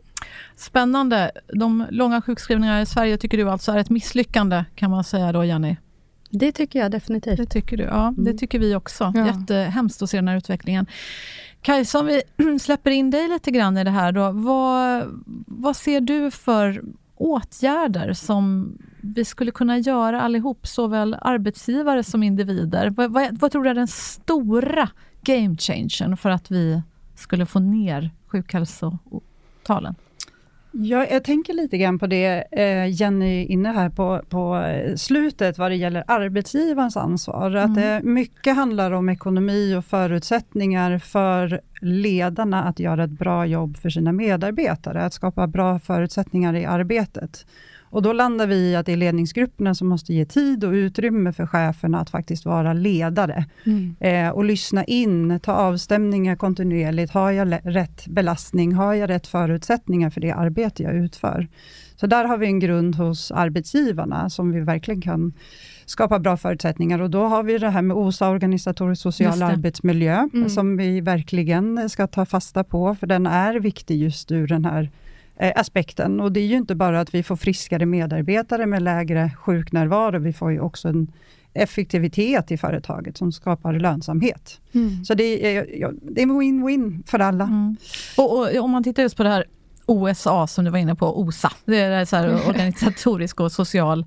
[0.55, 1.31] Spännande.
[1.53, 5.45] De långa sjukskrivningarna i Sverige tycker du alltså är ett misslyckande, kan man säga då,
[5.45, 5.75] Jenny?
[6.29, 7.37] Det tycker jag definitivt.
[7.37, 8.07] Det tycker du, ja.
[8.07, 8.23] Mm.
[8.23, 9.11] Det tycker vi också.
[9.15, 9.25] Ja.
[9.25, 10.85] Jättehemskt att se den här utvecklingen.
[11.61, 12.21] Kajsa, om vi
[12.59, 14.11] släpper in dig lite grann i det här.
[14.11, 15.03] Då, vad,
[15.47, 16.81] vad ser du för
[17.15, 22.89] åtgärder som vi skulle kunna göra allihop, såväl arbetsgivare som individer?
[22.89, 24.89] Vad, vad, vad tror du är den stora
[25.21, 26.81] game changern för att vi
[27.15, 28.11] skulle få ner
[29.65, 29.95] sjukhälsotalen?
[30.71, 34.63] Ja, jag tänker lite grann på det eh, Jenny är inne här på, på
[34.97, 37.49] slutet, vad det gäller arbetsgivarens ansvar.
[37.49, 37.63] Mm.
[37.63, 43.77] Att det mycket handlar om ekonomi och förutsättningar för ledarna att göra ett bra jobb
[43.77, 47.45] för sina medarbetare, att skapa bra förutsättningar i arbetet.
[47.89, 51.33] Och då landar vi i att det är ledningsgrupperna som måste ge tid och utrymme
[51.33, 53.45] för cheferna att faktiskt vara ledare.
[53.65, 53.95] Mm.
[53.99, 57.11] Eh, och lyssna in, ta avstämningar kontinuerligt.
[57.11, 58.73] Har jag rätt belastning?
[58.73, 61.47] Har jag rätt förutsättningar för det arbete jag utför?
[61.95, 65.33] Så där har vi en grund hos arbetsgivarna, som vi verkligen kan
[65.85, 66.99] skapa bra förutsättningar.
[66.99, 70.49] Och då har vi det här med OSA, organisatorisk social arbetsmiljö, mm.
[70.49, 74.91] som vi verkligen ska ta fasta på, för den är viktig just ur den här
[75.55, 76.19] aspekten.
[76.19, 80.33] Och det är ju inte bara att vi får friskare medarbetare med lägre sjuknärvaro, vi
[80.33, 81.11] får ju också en
[81.53, 84.61] effektivitet i företaget som skapar lönsamhet.
[84.73, 85.05] Mm.
[85.05, 87.43] Så det är, ja, det är win-win för alla.
[87.43, 87.75] Mm.
[88.17, 89.45] Och, och, om man tittar just på det här
[89.85, 94.05] OSA som du var inne på, OSA, det är så här organisatorisk och social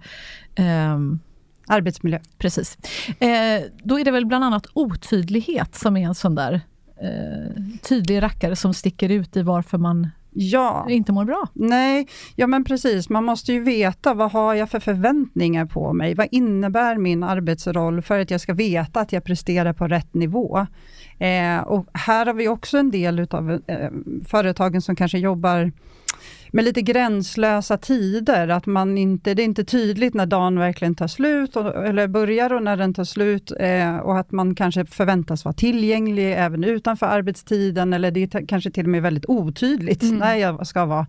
[0.58, 1.20] um,
[1.66, 2.18] arbetsmiljö.
[2.38, 2.78] Precis.
[3.18, 6.60] Eh, då är det väl bland annat otydlighet som är en sån där
[7.02, 10.08] eh, tydlig rackare som sticker ut i varför man
[10.38, 10.87] ja.
[10.90, 11.48] inte mår bra.
[11.53, 13.09] Nej, ja men precis.
[13.09, 16.14] Man måste ju veta vad har jag för förväntningar på mig?
[16.14, 20.66] Vad innebär min arbetsroll för att jag ska veta att jag presterar på rätt nivå?
[21.18, 23.90] Eh, och här har vi också en del utav eh,
[24.27, 25.72] företagen som kanske jobbar
[26.52, 31.06] med lite gränslösa tider, att man inte, det är inte tydligt när dagen verkligen tar
[31.06, 35.44] slut, och, eller börjar och när den tar slut, eh, och att man kanske förväntas
[35.44, 40.16] vara tillgänglig även utanför arbetstiden, eller det är kanske till och med väldigt otydligt mm.
[40.16, 41.06] när jag ska vara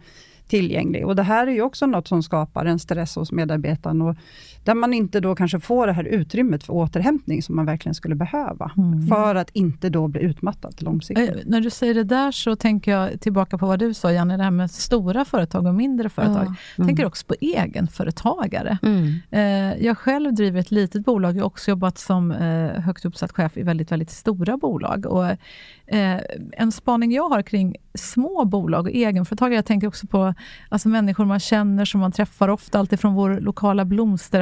[0.48, 1.06] tillgänglig.
[1.06, 4.16] Och Det här är ju också något som skapar en stress hos medarbetaren och
[4.64, 8.16] där man inte då kanske får det här utrymmet för återhämtning som man verkligen skulle
[8.16, 9.08] behöva, mm.
[9.08, 11.30] för att inte då bli utmattad långsiktigt.
[11.30, 14.38] Eh, när du säger det där så tänker jag tillbaka på vad du sa Janne,
[14.38, 16.46] det här med stora företag och mindre företag.
[16.48, 16.56] Ja.
[16.78, 16.88] Mm.
[16.88, 18.78] tänker också på egenföretagare.
[18.84, 19.14] Mm.
[19.32, 23.32] Eh, jag själv driver ett litet bolag, jag har också jobbat som eh, högt uppsatt
[23.32, 25.06] chef i väldigt, väldigt stora bolag.
[25.06, 25.26] Och,
[26.52, 30.34] en spaning jag har kring små bolag och egenföretagare, jag tänker också på
[30.70, 33.86] alltså människor man känner, som man träffar ofta, alltifrån vår lokala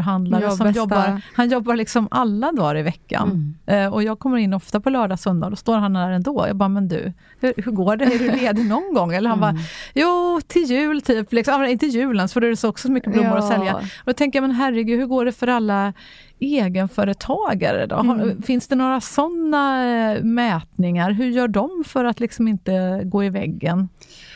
[0.07, 3.55] blomsterhandlare ja, som jobbar, han jobbar liksom alla dagar i veckan.
[3.65, 3.85] Mm.
[3.85, 6.45] Eh, och jag kommer in ofta på lördag, söndag, och då står han där ändå.
[6.47, 8.05] Jag bara, men du, hur, hur går det?
[8.05, 9.13] Är du ledig någon gång?
[9.13, 9.55] Eller han mm.
[9.55, 11.33] bara, jo, till jul typ.
[11.33, 13.37] Liksom, inte julen, för då är det så också så mycket blommor ja.
[13.37, 13.75] att sälja.
[13.75, 15.93] Och då tänker jag, men herregud, hur går det för alla
[16.39, 17.95] egenföretagare då?
[17.95, 18.41] Mm.
[18.41, 21.11] Finns det några sådana eh, mätningar?
[21.11, 23.89] Hur gör de för att liksom inte gå i väggen?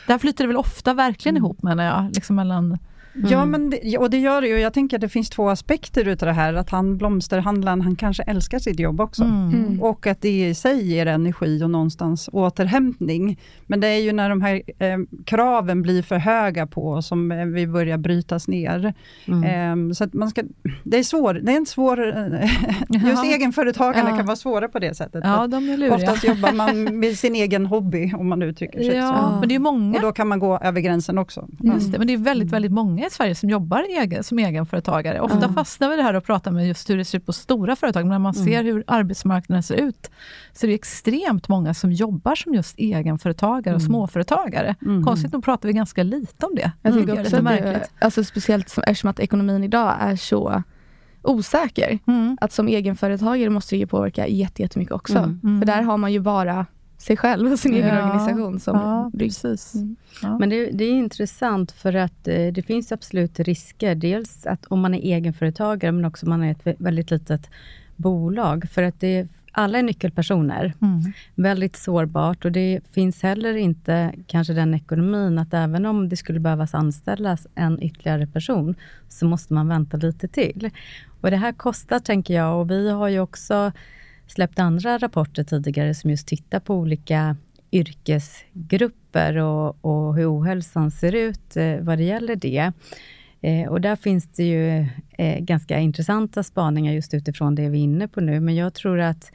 [0.06, 1.44] Där flyter det väl ofta verkligen mm.
[1.44, 2.78] ihop menar jag, liksom mellan
[3.14, 3.30] Mm.
[3.30, 4.58] Ja, men det, och det gör det ju.
[4.58, 6.54] Jag tänker att det finns två aspekter utav det här.
[6.54, 9.24] Att han, blomsterhandlaren, han kanske älskar sitt jobb också.
[9.24, 9.48] Mm.
[9.48, 9.82] mm.
[9.82, 13.40] Och att det i sig ger energi och någonstans återhämtning.
[13.66, 17.32] Men det är ju när de här eh, kraven blir för höga på oss som
[17.32, 18.94] eh, vi börjar brytas ner.
[19.26, 19.88] Mm.
[19.88, 20.42] Eh, så att man ska,
[20.84, 22.16] det är svår, det är en svår...
[22.16, 22.50] Eh,
[23.08, 24.16] just egenföretagande ja.
[24.16, 25.24] kan vara svåra på det sättet.
[25.24, 25.94] Ja, de är luriga.
[25.94, 29.40] Oftast jobbar man med sin egen hobby, om man uttrycker sig ja, så.
[29.40, 29.96] Men det är många.
[29.96, 31.48] Och då kan man gå över gränsen också.
[31.60, 34.38] Just det, men det är väldigt, väldigt många många i Sverige som jobbar egen, som
[34.38, 35.20] egenföretagare.
[35.20, 35.54] Ofta mm.
[35.54, 38.02] fastnar vi det här och pratar med just hur det ser ut på stora företag,
[38.02, 38.46] men när man mm.
[38.46, 40.10] ser hur arbetsmarknaden ser ut,
[40.52, 43.90] så är det extremt många som jobbar som just egenföretagare och mm.
[43.90, 44.76] småföretagare.
[44.82, 45.04] Mm.
[45.04, 46.72] Konstigt nog pratar vi ganska lite om det.
[46.82, 50.62] Jag tycker också det är det, alltså speciellt som, eftersom att ekonomin idag är så
[51.22, 51.98] osäker.
[52.06, 52.38] Mm.
[52.40, 55.18] Att som egenföretagare måste det ju påverka jättemycket också.
[55.18, 55.60] Mm.
[55.60, 56.66] För där har man ju bara
[57.02, 58.04] sig själv och sin egen Ja.
[58.04, 59.74] organisation som Ja, precis.
[59.74, 59.96] Mm.
[60.22, 60.38] Ja.
[60.38, 63.94] Men det, det är intressant för att eh, det finns absolut risker.
[63.94, 67.50] Dels att om man är egenföretagare, men också om man är ett vä- väldigt litet
[67.96, 68.68] bolag.
[68.70, 70.72] För att det, alla är nyckelpersoner.
[70.82, 71.12] Mm.
[71.34, 76.40] Väldigt sårbart och det finns heller inte kanske den ekonomin att även om det skulle
[76.40, 78.74] behövas anställas en ytterligare person,
[79.08, 80.70] så måste man vänta lite till.
[81.20, 83.72] Och det här kostar, tänker jag, och vi har ju också
[84.26, 87.36] släppt andra rapporter tidigare som just tittar på olika
[87.72, 92.72] yrkesgrupper och, och hur ohälsan ser ut eh, vad det gäller det.
[93.40, 94.86] Eh, och där finns det ju
[95.18, 99.00] eh, ganska intressanta spaningar just utifrån det vi är inne på nu, men jag tror
[99.00, 99.32] att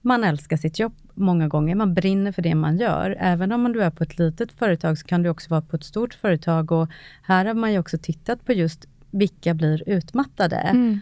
[0.00, 1.74] man älskar sitt jobb många gånger.
[1.74, 3.16] Man brinner för det man gör.
[3.20, 5.84] Även om du är på ett litet företag, så kan du också vara på ett
[5.84, 6.72] stort företag.
[6.72, 6.88] Och
[7.22, 10.56] här har man ju också tittat på just vilka blir utmattade.
[10.56, 11.00] Mm.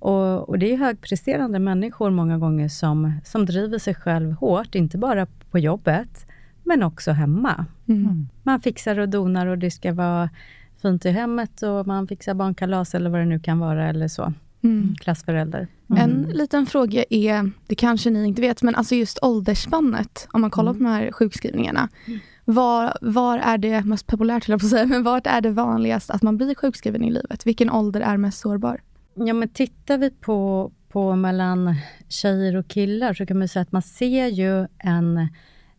[0.00, 4.98] Och, och det är högpresterande människor många gånger som, som driver sig själv hårt, inte
[4.98, 6.26] bara på jobbet,
[6.64, 7.66] men också hemma.
[7.88, 8.28] Mm.
[8.42, 10.30] Man fixar och donar och det ska vara
[10.82, 14.32] fint i hemmet och man fixar barnkalas eller vad det nu kan vara eller så.
[14.62, 14.94] Mm.
[15.00, 15.68] Klassförälder.
[15.96, 20.50] En liten fråga är, det kanske ni inte vet, men alltså just åldersspannet, om man
[20.50, 21.88] kollar på de här sjukskrivningarna.
[22.44, 25.50] Var, var är det mest populärt, höll jag på att säga, men vart är det
[25.50, 27.46] vanligast att man blir sjukskriven i livet?
[27.46, 28.80] Vilken ålder är mest sårbar?
[29.14, 31.74] Ja, men tittar vi på, på mellan
[32.08, 35.28] tjejer och killar så kan man säga att man ser ju en,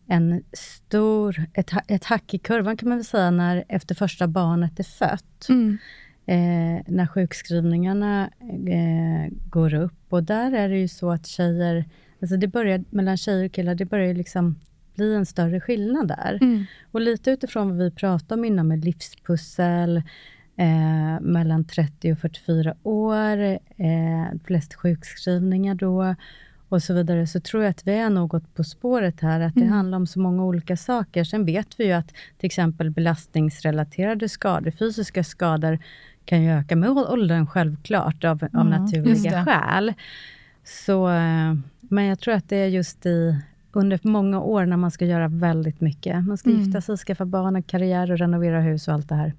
[0.06, 4.78] en stor, ett, ett hack i kurvan kan man väl säga när efter första barnet
[4.78, 5.48] är fött.
[5.48, 5.78] Mm.
[6.26, 8.30] Eh, när sjukskrivningarna
[8.68, 10.06] eh, går upp.
[10.08, 11.84] Och där är det ju så att tjejer,
[12.20, 14.60] alltså det börjar mellan tjejer och killar, det börjar liksom
[14.94, 16.38] bli en större skillnad där.
[16.40, 16.64] Mm.
[16.90, 20.02] Och lite utifrån vad vi pratade om innan med livspussel,
[20.56, 23.38] eh, mellan 30 och 44 år,
[23.76, 26.14] eh, flest sjukskrivningar då
[26.68, 29.64] och så vidare, så tror jag att vi är något på spåret här, att det
[29.66, 31.24] handlar om så många olika saker.
[31.24, 35.78] Sen vet vi ju att till exempel belastningsrelaterade skador, fysiska skador,
[36.24, 39.92] kan ju öka med åldern självklart, av, av Mm, just naturliga skäl.
[40.64, 43.36] Så, eh, men jag tror att det är just i
[43.72, 46.24] under många år när man ska göra väldigt mycket.
[46.24, 46.62] Man ska Mm.
[46.62, 49.32] gifta sig, skaffa barn, karriär och renovera hus och allt det här.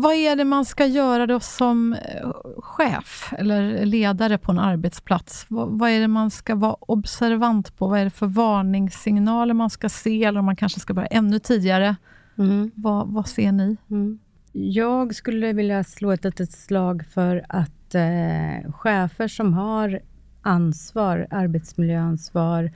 [0.00, 5.46] Vad är det man ska göra då som eh, chef eller ledare på en arbetsplats?
[5.48, 7.86] Vad, vad är det man ska vara observant på?
[7.86, 10.24] Vad är det för varningssignaler man ska se?
[10.24, 11.96] Eller om man kanske ska börja ännu tidigare?
[12.74, 13.76] Vad, vad ser ni?
[13.90, 14.18] Mm.
[14.52, 20.00] Jag skulle vilja slå ett litet slag för att eh, chefer som har
[20.42, 22.72] ansvar, arbetsmiljöansvar,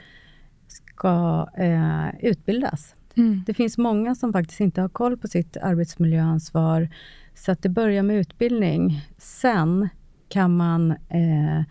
[0.67, 2.95] ska eh, utbildas.
[3.17, 3.43] Mm.
[3.47, 6.89] Det finns många som faktiskt inte har koll på sitt arbetsmiljöansvar,
[7.35, 9.01] så att det börjar med utbildning.
[9.19, 9.89] Sen
[10.29, 11.63] kan man eh,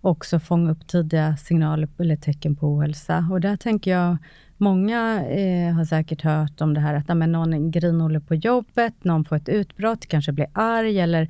[0.00, 3.28] också fånga upp tidiga signaler eller tecken på ohälsa.
[3.30, 4.16] Och där tänker jag,
[4.56, 9.24] många eh, har säkert hört om det här att men någon grinhåller på jobbet, någon
[9.24, 11.28] får ett utbrott, kanske blir arg eller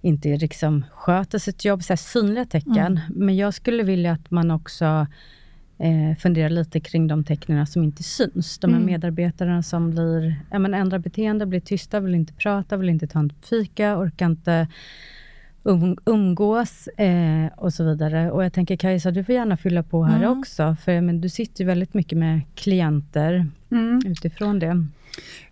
[0.00, 3.00] inte liksom sköter sitt jobb, så synliga tecken.
[3.08, 5.06] Men jag skulle vilja att man också
[5.78, 8.58] eh, funderar lite kring de tecknen som inte syns.
[8.58, 8.86] De här Mm.
[8.92, 13.18] medarbetarna som blir, ja, men ändrar beteende, blir tysta, vill inte prata, vill inte ta
[13.18, 14.68] en fika, orkar inte
[15.62, 18.30] um, umgås eh, och så vidare.
[18.30, 20.38] Och jag tänker Kajsa, du får gärna fylla på här Mm.
[20.38, 24.00] också, för men, du sitter ju väldigt mycket med klienter Mm.
[24.06, 24.86] utifrån det.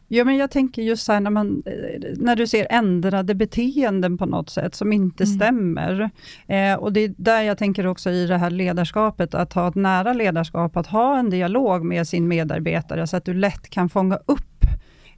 [0.09, 1.73] Ja, men jag tänker just så här när, man, eh,
[2.17, 5.37] när du ser ändrade beteenden på något sätt som inte Mm.
[5.37, 6.11] stämmer.
[6.47, 9.75] Eh, och det är där jag tänker också i det här ledarskapet, att ha ett
[9.75, 14.17] nära ledarskap, att ha en dialog med sin medarbetare, så att du lätt kan fånga
[14.27, 14.56] upp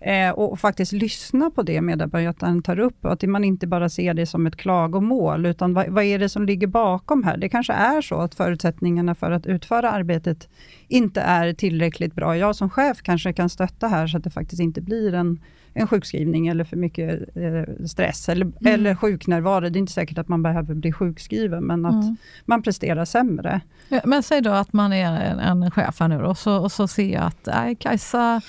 [0.00, 4.26] eh, och faktiskt lyssna på det medarbetaren tar upp, att man inte bara ser det
[4.26, 7.36] som ett klagomål, utan vad, vad är det som ligger bakom här?
[7.36, 10.48] Det kanske är så att förutsättningarna för att utföra arbetet
[10.88, 12.36] inte är tillräckligt bra.
[12.36, 15.40] Jag som chef kanske kan stötta här, så att det faktiskt inte blir en,
[15.74, 19.60] en sjukskrivning eller för mycket eh, stress eller, eller sjuknärvaro.
[19.60, 22.16] Det är inte säkert att man behöver bli sjukskriven, men att Mm.
[22.44, 23.60] man presterar sämre.
[23.88, 26.56] Ja, men säg då att man är en, en chef här nu då, och så,
[26.58, 28.40] och så ser jag att nej, Kajsa,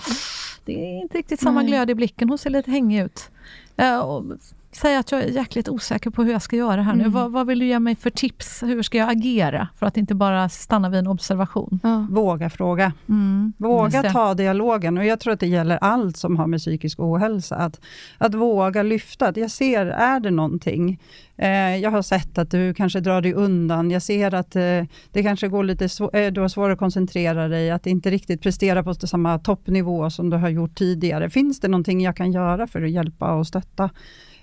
[0.74, 1.70] det är inte riktigt samma Nej.
[1.70, 2.30] glöd i blicken.
[2.30, 3.32] Hon ser lite hängig ut.
[3.78, 4.24] Eh, och
[4.72, 7.00] säg att jag är jäkligt osäker på hur jag ska göra här nu.
[7.00, 7.12] Mm.
[7.14, 8.64] Vad, vad vill du ge mig för tips?
[8.64, 9.68] Hur ska jag agera?
[9.76, 11.80] För att inte bara stanna vid en observation.
[11.84, 12.08] Ja.
[12.10, 12.94] Våga fråga.
[13.10, 14.12] Mm, just Våga det.
[14.12, 17.56] ta dialogen och jag tror att det gäller allt som har med psykisk ohälsa.
[17.56, 17.80] Att,
[18.18, 21.00] att våga lyfta, att jag ser, är det någonting?
[21.42, 23.92] Eh, jag har sett att du kanske drar dig undan.
[23.92, 27.72] Jag ser att eh, det kanske går lite eh, du har svårare att koncentrera dig,
[27.72, 31.30] att inte riktigt prestera på samma toppnivå som du har gjort tidigare.
[31.30, 33.90] Finns det någonting jag kan göra för att hjälpa och stötta?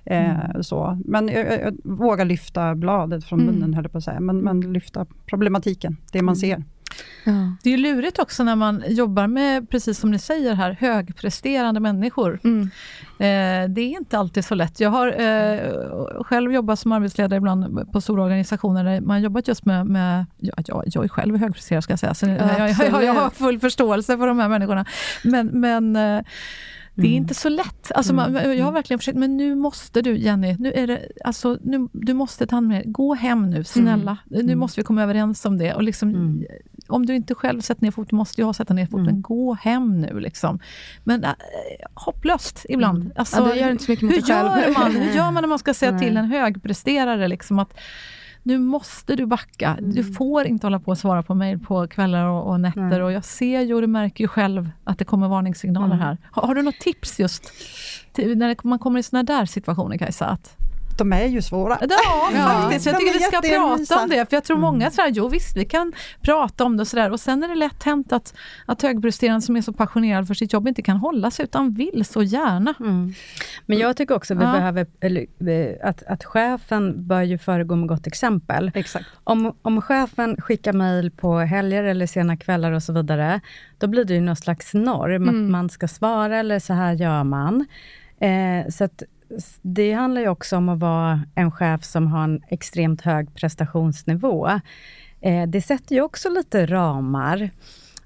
[0.07, 1.03] Eh, så.
[1.05, 3.55] Men jag, jag, vågar lyfta bladet från Mm.
[3.55, 4.21] munnen, höll jag på att säga.
[4.21, 6.65] Men, men lyfta problematiken, det man ser.
[7.25, 7.33] Ja.
[7.63, 11.81] Det är ju lurigt också när man jobbar med, precis som ni säger här, högpresterande
[11.81, 12.41] människor.
[12.45, 12.63] Mm.
[13.19, 14.81] Eh, det är inte alltid så lätt.
[14.81, 19.65] Jag har eh, själv jobbat som arbetsledare ibland på stora organisationer där man jobbat just
[19.65, 23.05] med, med ja, jag, jag är själv högpresterare ska jag säga, så jag, jag, jag,
[23.05, 24.85] jag har full förståelse för de här människorna.
[25.25, 26.23] Men, men eh,
[26.97, 27.93] det är inte så lätt.
[27.95, 31.59] Alltså man, jag har verkligen försökt, men nu måste du Jenny, nu är det, alltså,
[31.63, 34.19] nu, du måste ta hand med Gå hem nu, snälla.
[34.25, 35.75] Nu måste vi komma överens om det.
[35.75, 36.45] Och liksom,
[36.89, 39.23] Om du inte själv sätter ner foten, måste jag sätta ner foten.
[39.23, 40.21] Gå hem nu.
[40.21, 40.59] Liksom.
[41.05, 41.31] Men äh,
[41.95, 43.13] hopplöst ibland.
[43.17, 45.59] Alltså, Ja, det gör inte så mycket hur, gör man, hur gör man när man
[45.59, 47.79] ska säga till en högpresterare liksom att
[48.47, 49.79] nu måste du backa.
[49.81, 52.81] Du får inte hålla på och svara på mejl på kvällar och, och nätter.
[52.81, 53.03] Nej.
[53.03, 56.19] Och jag ser ju och du märker ju själv att det kommer varningssignaler här.
[56.31, 57.53] Har, har du något tips just
[58.13, 60.27] till, när man kommer i såna där situationer, Kajsa?
[60.27, 60.57] Att,
[60.99, 61.79] De är ju svåra.
[61.81, 62.87] ja, faktiskt.
[62.87, 64.31] Jag tycker vi ska prata om det.
[64.31, 67.11] För jag tror många säger, jo visst, vi kan prata om det och sådär.
[67.11, 68.35] Och sen är det lätt hänt att,
[68.67, 72.05] att högpresterande som är så passionerad för sitt jobb inte kan hålla sig, utan vill
[72.05, 72.75] så gärna.
[72.81, 73.15] Mm.
[73.67, 74.53] Men jag tycker också att vi Ja.
[74.53, 78.71] behöver, eller, eh, att, att chefen bör ju föregå med gott exempel.
[78.75, 79.07] Exakt.
[79.25, 83.41] Om, om chefen skickar mejl på helger eller sena kvällar och så vidare,
[83.79, 87.25] då blir det ju någon slags norm, att man ska svara eller så här gör
[87.25, 87.67] man.
[88.21, 89.03] Eh, så att
[89.63, 94.49] det handlar ju också om att vara en chef som har en extremt hög prestationsnivå.
[95.21, 97.51] Eh, det sätter ju också lite ramar.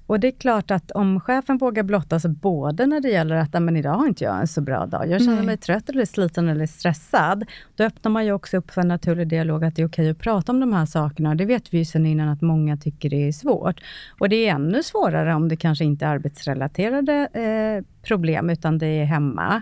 [0.07, 3.55] Och det är klart att om chefen vågar blotta sig både när det gäller att
[3.55, 5.45] "Ah, men idag har inte jag en så bra dag, jag känner Nej.
[5.45, 7.45] mig trött eller sliten eller stressad.
[7.75, 10.17] Då öppnar man ju också upp för en naturlig dialog, att det är okej att
[10.19, 11.29] prata om de här sakerna.
[11.29, 13.81] Och det vet vi ju sedan innan att många tycker det är svårt.
[14.19, 18.87] Och det är ännu svårare om det kanske inte är arbetsrelaterade eh, problem, utan det
[18.87, 19.61] är hemma.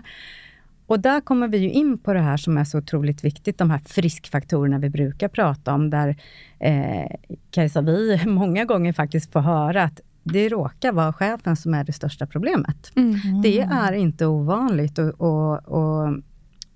[0.90, 3.70] Och där kommer vi ju in på det här som är så otroligt viktigt, de
[3.70, 6.16] här friskfaktorerna vi brukar prata om, där
[6.58, 7.16] eh,
[7.50, 11.92] Kajsa, vi många gånger faktiskt får höra att det råkar vara chefen som är det
[11.92, 12.92] största problemet.
[12.96, 13.42] Mm.
[13.42, 16.14] Det är inte ovanligt och, och, och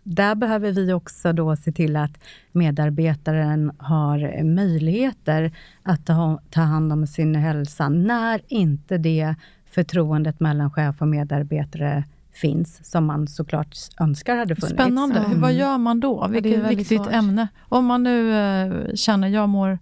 [0.03, 2.19] där behöver vi också då se till att
[2.53, 5.53] medarbetaren har möjligheter
[5.83, 9.35] att ta, ta hand om sin hälsa, när inte det
[9.67, 12.05] förtroendet mellan chef och medarbetare
[12.35, 14.75] finns, som man såklart önskar hade funnits.
[14.75, 15.21] Spännande.
[15.21, 16.29] Hur, vad gör man då?
[16.29, 17.13] Vilket väldigt viktigt svårt.
[17.13, 17.49] ämne.
[17.69, 19.79] Om man nu eh, känner, jag mår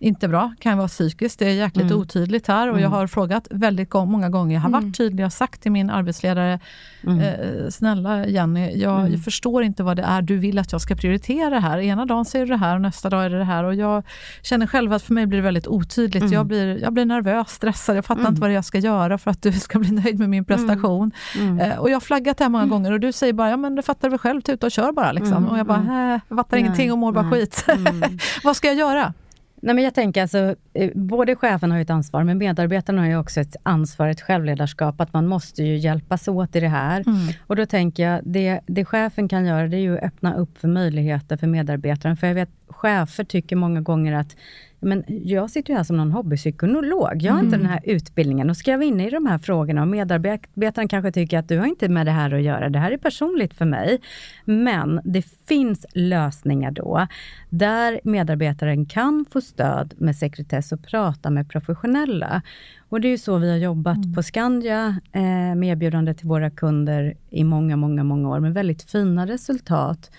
[0.00, 1.98] inte bra, kan vara psykiskt, det är jäkligt Mm.
[1.98, 5.30] otydligt här och jag har frågat väldigt många gånger, jag har varit tydlig, jag har
[5.30, 6.60] sagt till min arbetsledare,
[7.06, 7.18] Mm.
[7.20, 10.94] eh, snälla Jenny, jag, jag förstår inte vad det är du vill att jag ska
[10.94, 11.78] prioritera här.
[11.78, 14.02] Ena dagen säger du det här och nästa dag är det det här och jag
[14.42, 16.22] känner själv att för mig blir det väldigt otydligt.
[16.22, 16.32] Mm.
[16.32, 19.30] Jag, blir, jag blir nervös, stressad, jag fattar inte vad det jag ska göra för
[19.30, 21.10] att du ska bli nöjd med min prestation.
[21.38, 21.60] Mm.
[21.60, 23.74] Eh, och jag har flaggat det här många gånger och du säger bara, ja men
[23.74, 25.12] du fattar väl själv, tuta och kör bara.
[25.12, 25.32] Liksom.
[25.36, 27.64] Mm, Och jag bara, jag fattar ingenting och mår bara skit.
[28.44, 29.14] vad ska jag göra?
[29.62, 33.16] Nej, men jag tänker alltså, eh, både chefen har ett ansvar, men medarbetarna har ju
[33.16, 37.04] också ett ansvar, ett självledarskap, att man måste ju hjälpas åt i det här.
[37.46, 40.58] Och då tänker jag, det, det chefen kan göra, det är ju att öppna upp
[40.58, 42.16] för möjligheter för medarbetaren.
[42.16, 44.36] För jag vet, chefer tycker många gånger att
[44.80, 47.22] men jag sitter ju här som någon hobbypsykolog.
[47.22, 49.82] Jag har inte den här utbildningen och ska jag vara inne i de här frågorna
[49.82, 52.68] och medarbetaren kanske tycker att du har inte med det här att göra.
[52.68, 54.00] Det här är personligt för mig.
[54.44, 57.06] Men det finns lösningar då,
[57.50, 62.42] där medarbetaren kan få stöd med sekretess och prata med professionella.
[62.88, 66.50] Och det är ju så vi har jobbat på Skandia eh, med erbjudande till våra
[66.50, 70.10] kunder i många, många, många år med väldigt fina resultat.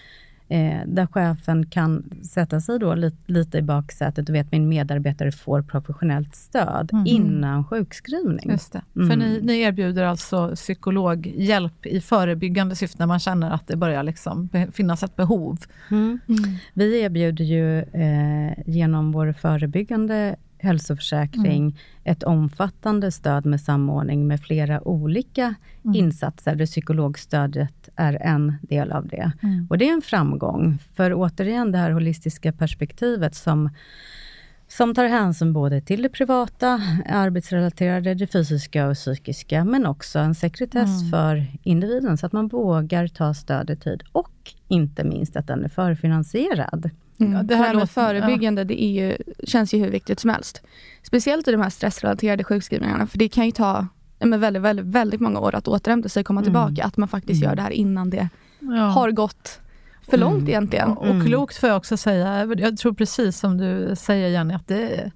[0.51, 5.31] Eh, där chefen kan sätta sig då lite, lite i baksätet och vet min medarbetare
[5.31, 8.49] får professionellt stöd innan sjukskrivning.
[8.49, 8.81] Just det.
[8.93, 9.19] För Mm.
[9.19, 14.49] ni, ni erbjuder alltså psykologhjälp i förebyggande syfte när man känner att det börjar liksom
[14.71, 15.57] finnas ett behov.
[15.91, 16.19] Mm.
[16.73, 24.87] Vi erbjuder ju eh, genom vår förebyggande hälsoförsäkring ett omfattande stöd med samordning med flera
[24.87, 25.55] olika
[25.93, 29.31] insatser, där psykologstödet är en del av det.
[29.69, 33.69] Och det är en framgång, för återigen det här holistiska perspektivet som
[34.71, 40.35] som tar hänsyn både till det privata, arbetsrelaterade, det fysiska och psykiska, men också en
[40.35, 44.03] sekretess för individen, så att man vågar ta stöd i tid.
[44.11, 46.89] Och inte minst att den är förfinansierad.
[47.19, 47.33] Mm.
[47.33, 50.61] Ja, det här med förebyggande, det är ju, känns ju hur viktigt som helst.
[51.03, 53.87] Speciellt i de här stressrelaterade sjukskrivningarna, för det kan ju ta
[54.19, 56.83] men väldigt, väldigt, väldigt många år att återhämta sig och komma tillbaka.
[56.83, 58.81] Att man faktiskt gör det här innan det Ja.
[58.81, 59.59] har gått
[60.09, 60.89] för långt egentligen.
[60.89, 62.45] Och klokt får jag också säga.
[62.57, 65.11] Jag tror precis som du säger Jenny, att det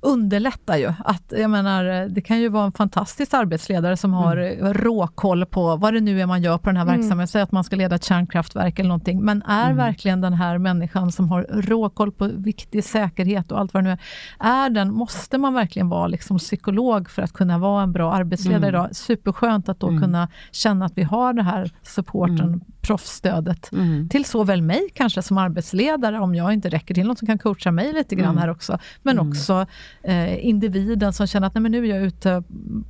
[0.00, 0.92] underlättar ju.
[1.04, 4.74] Att, jag menar, det kan ju vara en fantastisk arbetsledare som har mm.
[4.74, 6.96] råkoll på vad det nu är man gör på den här mm.
[6.96, 7.28] verksamheten.
[7.28, 9.24] Säg att man ska leda ett kärnkraftverk eller någonting.
[9.24, 9.76] Men är mm.
[9.76, 13.92] verkligen den här människan som har råkoll på viktig säkerhet och allt vad det nu
[13.92, 18.12] är, är den, måste man verkligen vara liksom psykolog för att kunna vara en bra
[18.12, 18.68] arbetsledare mm.
[18.68, 18.96] idag?
[18.96, 20.02] Superskönt att då mm.
[20.02, 22.60] kunna känna att vi har den här supporten, mm.
[22.80, 24.08] proffsstödet, mm.
[24.08, 27.70] till såväl mig kanske som arbetsledare, om jag inte räcker till någon som kan coacha
[27.70, 28.38] mig lite grann mm.
[28.38, 29.28] här också, men mm.
[29.28, 29.66] också
[30.02, 32.42] eh, individen som känner att Nej, men nu är jag ute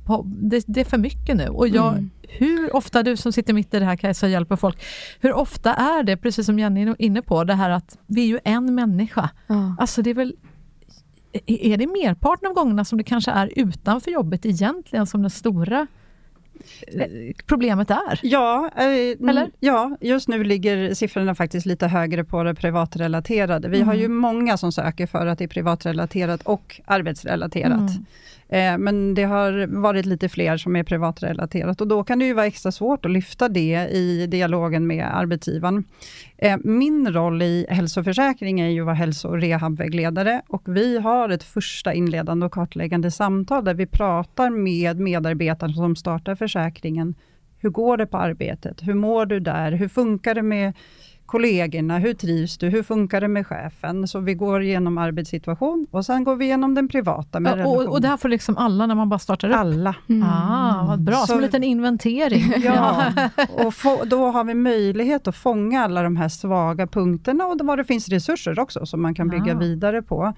[0.05, 1.47] på, det, det är för mycket nu.
[1.47, 2.09] Och jag, mm.
[2.31, 4.83] Hur ofta, du som sitter mitt i det här Kajsa och hjälper folk,
[5.19, 8.27] hur ofta är det, precis som Jenny är inne på, det här att vi är
[8.27, 9.29] ju en människa.
[9.49, 9.75] Mm.
[9.79, 10.35] Alltså det är väl
[11.45, 15.87] är det merparten av gångerna som det kanske är utanför jobbet egentligen som den stora
[17.45, 18.19] problemet är?
[18.23, 19.51] Ja, eh, Eller?
[19.59, 23.67] ja, just nu ligger siffrorna faktiskt lite högre på det privatrelaterade.
[23.67, 23.87] Vi mm.
[23.87, 27.79] har ju många som söker för att det är privatrelaterat och arbetsrelaterat.
[27.79, 28.05] Mm.
[28.51, 32.33] Eh, men det har varit lite fler som är privatrelaterat och då kan det ju
[32.33, 35.83] vara extra svårt att lyfta det i dialogen med arbetsgivaren.
[36.37, 41.29] Eh, min roll i hälsoförsäkring är ju att vara hälso och rehabvägledare och vi har
[41.29, 47.15] ett första inledande och kartläggande samtal där vi pratar med medarbetare som startar försäkringen.
[47.61, 48.81] Hur går det på arbetet?
[48.81, 49.71] Hur mår du där?
[49.71, 50.73] Hur funkar det med
[51.29, 54.07] kollegorna, hur trivs du, hur funkar det med chefen?
[54.07, 57.85] Så vi går igenom arbetssituation och sen går vi igenom den privata med ja, och,
[57.85, 59.55] och det här får liksom alla när man bara startar upp?
[59.55, 59.95] Alla.
[60.09, 60.27] Mm.
[60.29, 62.53] Ah, vad bra, så, som en liten inventering.
[62.63, 63.13] Ja,
[63.49, 67.77] och få, då har vi möjlighet att fånga alla de här svaga punkterna och var
[67.77, 69.59] det finns resurser också som man kan bygga ah.
[69.59, 70.33] vidare på.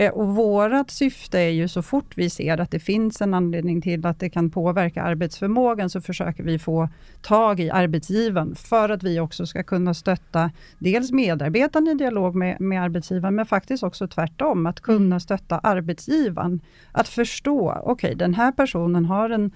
[0.00, 3.82] Eh, och vårt syfte är ju så fort vi ser att det finns en anledning
[3.82, 6.88] till att det kan påverka arbetsförmågan, så försöker vi få
[7.22, 12.60] tag i arbetsgivaren, för att vi också ska kunna stötta dels medarbetaren i dialog med,
[12.60, 15.20] med arbetsgivaren, men faktiskt också tvärtom, att kunna mm.
[15.20, 16.60] stötta arbetsgivaren.
[16.92, 19.50] Att förstå, okej, okay, den här personen har en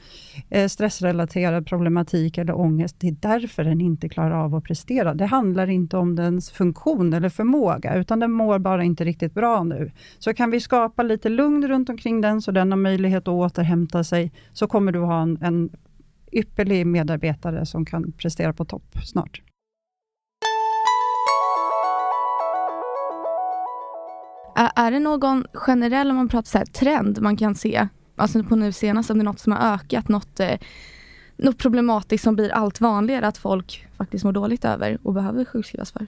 [0.50, 5.14] eh, stressrelaterad problematik eller ångest, det är därför den inte klarar av att prestera.
[5.14, 9.64] Det handlar inte om dens funktion eller förmåga, utan den mår bara inte riktigt bra
[9.64, 9.90] nu.
[10.18, 14.04] Så kan vi skapa lite lugn runt omkring den, så den har möjlighet att återhämta
[14.04, 15.70] sig, så kommer du ha en, en
[16.32, 19.42] ypperlig medarbetare som kan prestera på topp snart.
[24.56, 28.56] Är det någon generell, om man pratar så här, trend man kan se, alltså på
[28.56, 30.58] nu senast, om det är något som har ökat, något, eh,
[31.36, 35.92] något problematiskt som blir allt vanligare att folk faktiskt mår dåligt över och behöver sjukskrivas
[35.92, 36.06] för?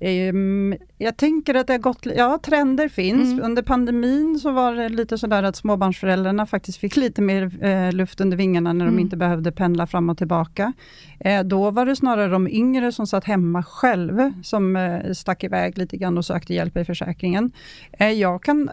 [0.00, 3.32] Um, jag tänker att det har gått, ja trender finns.
[3.32, 3.44] Mm.
[3.44, 8.20] Under pandemin så var det lite sådär att småbarnsföräldrarna faktiskt fick lite mer eh, luft
[8.20, 8.96] under vingarna när mm.
[8.96, 10.72] de inte behövde pendla fram och tillbaka.
[11.20, 15.78] Eh, då var det snarare de yngre som satt hemma själv, som eh, stack iväg
[15.78, 17.52] lite grann och sökte hjälp i försäkringen.
[17.92, 18.70] Eh, jag kan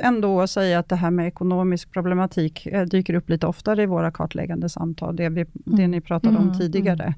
[0.00, 4.10] ändå säga att det här med ekonomisk problematik eh, dyker upp lite oftare i våra
[4.10, 5.52] kartläggande samtal, det, vi, mm.
[5.64, 6.58] det ni pratade om mm.
[6.58, 7.14] tidigare.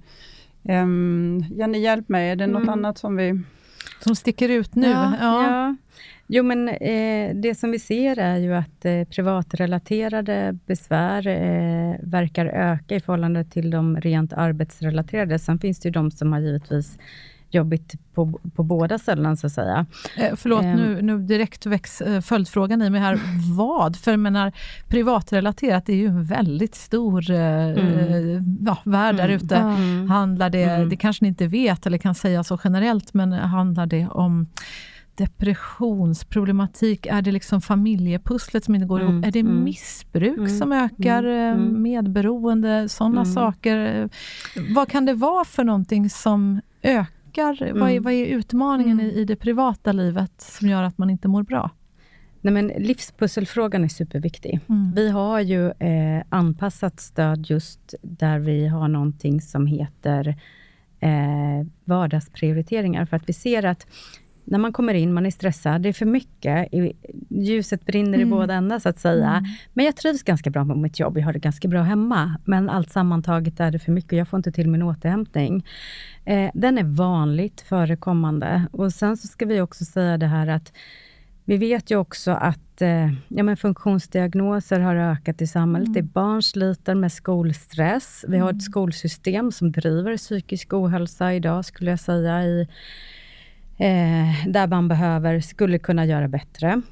[0.69, 2.73] Um, Jenny, hjälp mig, är det något mm.
[2.73, 3.41] annat som vi...
[4.01, 4.89] Som sticker ut nu?
[4.89, 5.13] Ja.
[5.21, 5.51] ja.
[5.51, 5.77] ja.
[6.31, 12.47] Jo, men eh, det som vi ser är ju att eh, privatrelaterade besvär eh, verkar
[12.47, 15.39] öka i förhållande till de rent arbetsrelaterade.
[15.39, 16.99] Sen finns det ju de som har givetvis
[17.51, 19.87] jobbigt på, på båda ställena, så att säga.
[20.17, 23.21] Eh, förlåt, eh, nu, nu direkt väcks eh, följdfrågan i mig här.
[23.57, 23.97] Vad?
[23.97, 24.53] För jag menar,
[24.89, 28.59] privatrelaterat är ju en väldigt stor eh, mm.
[28.67, 29.37] ja, värld där mm.
[29.37, 29.57] ute.
[29.57, 30.11] Mm.
[30.11, 30.89] Handlar det, mm.
[30.89, 34.47] det kanske ni inte vet eller kan säga så generellt, men handlar det om
[35.19, 37.07] depressionsproblematik?
[37.07, 39.27] Är det liksom familjepusslet som inte går mm, ihop?
[39.27, 41.25] Är det mm, missbruk mm, som ökar?
[41.25, 41.83] Mm, mm.
[41.83, 42.89] medberoende?
[42.89, 43.35] Sådana mm.
[43.35, 44.09] saker.
[44.75, 47.63] Vad kan det vara för någonting som ökar ökar?
[47.63, 47.81] Mm.
[47.81, 49.11] Vad, är, vad är utmaningen mm.
[49.11, 51.71] i, i det privata livet som gör att man inte mår bra?
[52.41, 54.61] Nej, men livspusselfrågan är superviktig.
[54.69, 54.93] Mm.
[54.95, 60.29] Vi har ju eh, anpassat stöd just där vi har någonting som heter
[61.01, 63.87] eh, vardagsprioriteringar, för att vi ser att
[64.51, 66.69] när man kommer in, man är stressad, det är för mycket,
[67.29, 68.21] ljuset brinner mm.
[68.21, 69.31] i båda ändar så att säga.
[69.31, 69.45] Mm.
[69.73, 72.35] Men jag trivs ganska bra med mitt jobb, jag har det ganska bra hemma.
[72.45, 75.67] Men allt sammantaget är det för mycket, jag får inte till min återhämtning.
[76.25, 78.63] Eh, den är vanligt förekommande.
[78.73, 80.73] Och sen så ska vi också säga det här att
[81.45, 85.87] vi vet ju också att eh, ja, men funktionsdiagnoser har ökat i samhället.
[85.87, 85.93] Mm.
[85.93, 88.25] Det är barn sliter med skolstress.
[88.29, 88.61] Vi har ett mm.
[88.61, 92.69] skolsystem som driver psykisk ohälsa idag, skulle jag säga, i
[93.79, 96.83] eh, där man behöver, skulle kunna göra bättre.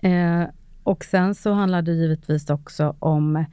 [0.00, 0.44] Eh,
[0.82, 3.44] och sen så handlar det givetvis också om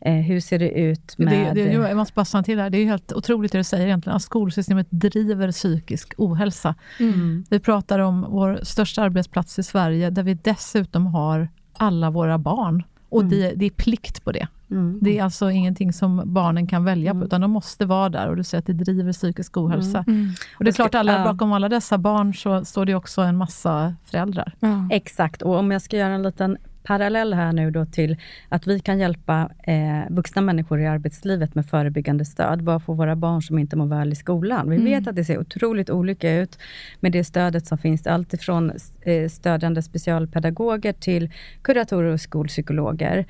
[0.00, 1.54] Eh, hur ser det ut med...
[1.54, 2.70] Det, det, jag måste bara stanna till där.
[2.70, 6.74] Det är helt otroligt det du säger egentligen, att skolsystemet driver psykisk ohälsa.
[7.00, 7.44] Mm.
[7.50, 12.82] Vi pratar om vår största arbetsplats i Sverige, där vi dessutom har alla våra barn.
[13.08, 13.30] Och mm.
[13.30, 14.46] det, det, är plikt på det.
[14.70, 14.98] Mm.
[15.02, 17.26] Det är alltså ingenting som barnen kan välja på, mm.
[17.26, 18.28] utan de måste vara där.
[18.28, 20.04] Och du säger att det driver psykisk ohälsa.
[20.06, 20.20] Mm.
[20.20, 20.34] Mm.
[20.58, 23.94] Och det är klart, alla, bakom alla dessa barn så står det också en massa
[24.04, 24.54] föräldrar.
[24.90, 26.56] Exakt, och om jag ska göra en liten
[26.86, 28.16] parallell här nu då till
[28.48, 33.16] att vi kan hjälpa eh, vuxna människor i arbetslivet med förebyggande stöd, bara för våra
[33.16, 34.70] barn som inte mår väl i skolan.
[34.70, 34.90] Vi mm.
[34.90, 36.58] vet att det ser otroligt olika ut
[37.00, 41.30] med det stödet som finns, allt ifrån eh, stödjande specialpedagoger till
[41.62, 43.26] kuratorer och skolpsykologer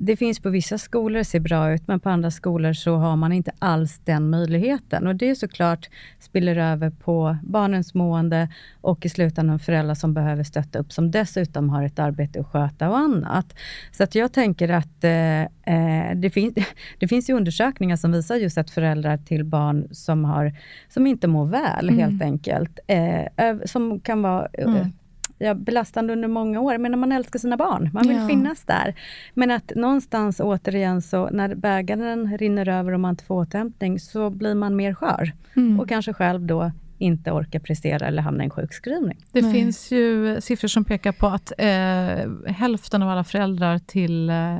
[0.00, 3.32] det finns på vissa skolor, ser bra ut, men på andra skolor så har man
[3.32, 5.06] inte alls den möjligheten.
[5.06, 5.88] Och det är såklart
[6.18, 8.48] spiller över på barnens mående
[8.80, 12.90] och i slutändan föräldrar som behöver stötta upp, som dessutom har ett arbete att sköta
[12.90, 13.54] och annat.
[13.92, 16.54] Så att jag tänker att eh, eh det, fin
[16.98, 20.52] det finns undersökningar som visar just att föräldrar till barn som, har,
[20.88, 22.00] som inte mår väl, mm.
[22.00, 24.92] helt enkelt, eh, som kan vara mm
[25.38, 27.90] ja, belastande under många år, men man älskar sina barn.
[27.92, 28.28] Man vill ja.
[28.28, 28.94] finnas där.
[29.34, 34.30] Men att någonstans återigen, så när bägaren rinner över och man inte får återhämtning, så
[34.30, 35.32] blir man mer skör.
[35.56, 35.80] Mm.
[35.80, 39.18] Och kanske själv då inte orkar prestera eller hamna i en sjukskrivning.
[39.32, 39.52] Det Nej.
[39.52, 44.58] finns ju siffror som pekar på att eh, hälften av alla föräldrar till eh,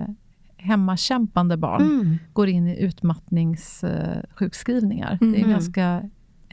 [0.56, 2.18] hemmakämpande barn mm.
[2.32, 5.12] går in i utmattningssjukskrivningar.
[5.12, 5.32] Eh, mm.
[5.32, 6.10] Det är en ganska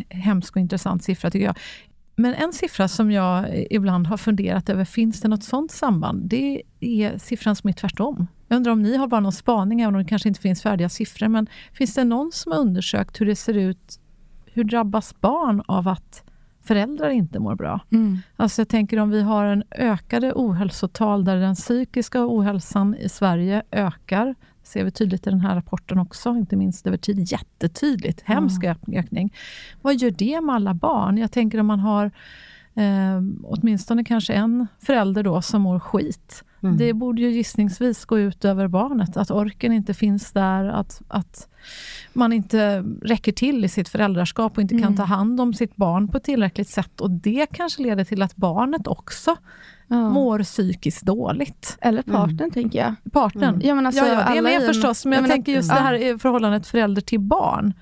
[0.10, 1.58] hemsk och intressant siffra tycker jag.
[2.16, 6.30] Men en siffra som jag ibland har funderat över, finns det något sånt samband?
[6.30, 8.28] Det är siffran som är tvärtom.
[8.48, 10.90] Jag undrar om ni har bara någon spaning, även om det kanske inte finns färdiga
[10.90, 14.00] siffror, men finns det någon som har undersökt hur det ser ut,
[14.46, 16.24] hur drabbas barn av att
[16.64, 17.80] föräldrar inte mår bra?
[17.92, 18.18] Mm.
[18.36, 23.64] Alltså jag tänker om vi har en ökade ohälsotal, där den psykiska ohälsan i Sverige
[23.72, 24.36] ökar,
[24.68, 27.32] ser vi tydligt i den här rapporten också, inte minst över tid.
[27.32, 28.78] Jättetydligt, hemsk mm.
[28.94, 29.34] ökning.
[29.82, 31.18] Vad gör det med alla barn?
[31.18, 32.06] Jag tänker om man har
[32.76, 36.44] eh, åtminstone kanske en förälder då som mår skit.
[36.64, 36.78] Mm.
[36.78, 41.48] Det borde ju gissningsvis gå ut över barnet, att orken inte finns där, att, att
[42.14, 44.84] man inte räcker till i sitt föräldraskap och inte mm.
[44.84, 47.02] kan ta hand om sitt barn på tillräckligt sätt.
[47.02, 49.38] Och Det kanske leder till att barnet också
[49.88, 50.10] ja.
[50.10, 51.78] mår psykiskt dåligt.
[51.82, 52.52] Eller partnern, mm.
[52.52, 52.96] tänker jag.
[53.12, 53.56] Partnern?
[53.56, 53.68] Mm.
[53.68, 55.76] Ja, men alltså, ja, ja, det är med förstås, men jag, jag tänker just det
[55.76, 57.74] här förhållandet förälder till barn.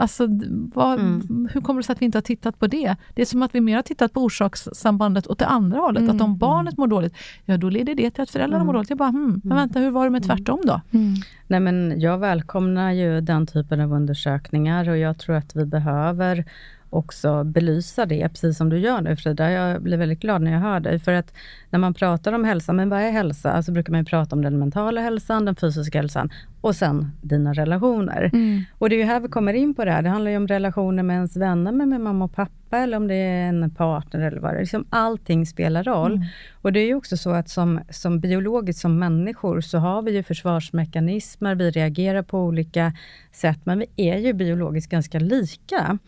[0.00, 0.26] Alltså,
[0.74, 1.48] vad, mm.
[1.52, 2.96] Hur kommer det sig att vi inte har tittat på det?
[3.14, 6.02] Det är som att vi mer har tittat på orsakssambandet åt det andra hållet.
[6.02, 6.16] Mm.
[6.16, 8.66] Att om barnet mår dåligt, ja då leder det till att föräldrarna mm.
[8.66, 8.90] mår dåligt.
[8.90, 10.36] Jag bara, hmm, men vänta, hur var det med mm.
[10.36, 10.80] tvärtom då?
[10.90, 11.14] Mm.
[11.46, 16.44] Nej, men jag välkomnar ju den typen av undersökningar och jag tror att vi behöver
[16.90, 19.50] också belysa det, precis som du gör nu Frida.
[19.50, 21.32] Jag blir väldigt glad när jag hör dig, för att
[21.70, 23.62] när man pratar om hälsa, men vad är hälsa?
[23.62, 26.30] Så brukar man prata om den mentala hälsan, den fysiska hälsan
[26.60, 28.30] och sen dina relationer.
[28.32, 28.62] Mm.
[28.78, 30.02] Och det är ju här vi kommer in på det här.
[30.02, 33.08] Det handlar ju om relationer med ens vänner, med, med mamma och pappa, eller om
[33.08, 34.60] det är en partner eller vad det är.
[34.60, 36.12] Liksom allting spelar roll.
[36.12, 36.26] Mm.
[36.62, 40.12] Och det är ju också så att som, som biologiskt, som människor, så har vi
[40.12, 42.92] ju försvarsmekanismer, vi reagerar på olika
[43.32, 45.98] sätt, men vi är ju biologiskt ganska lika.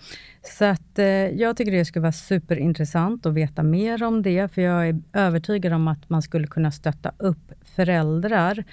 [0.42, 4.62] Så att eh, jag tycker det skulle vara superintressant att veta mer om det, för
[4.62, 8.64] jag är övertygad om att man skulle kunna stötta upp föräldrar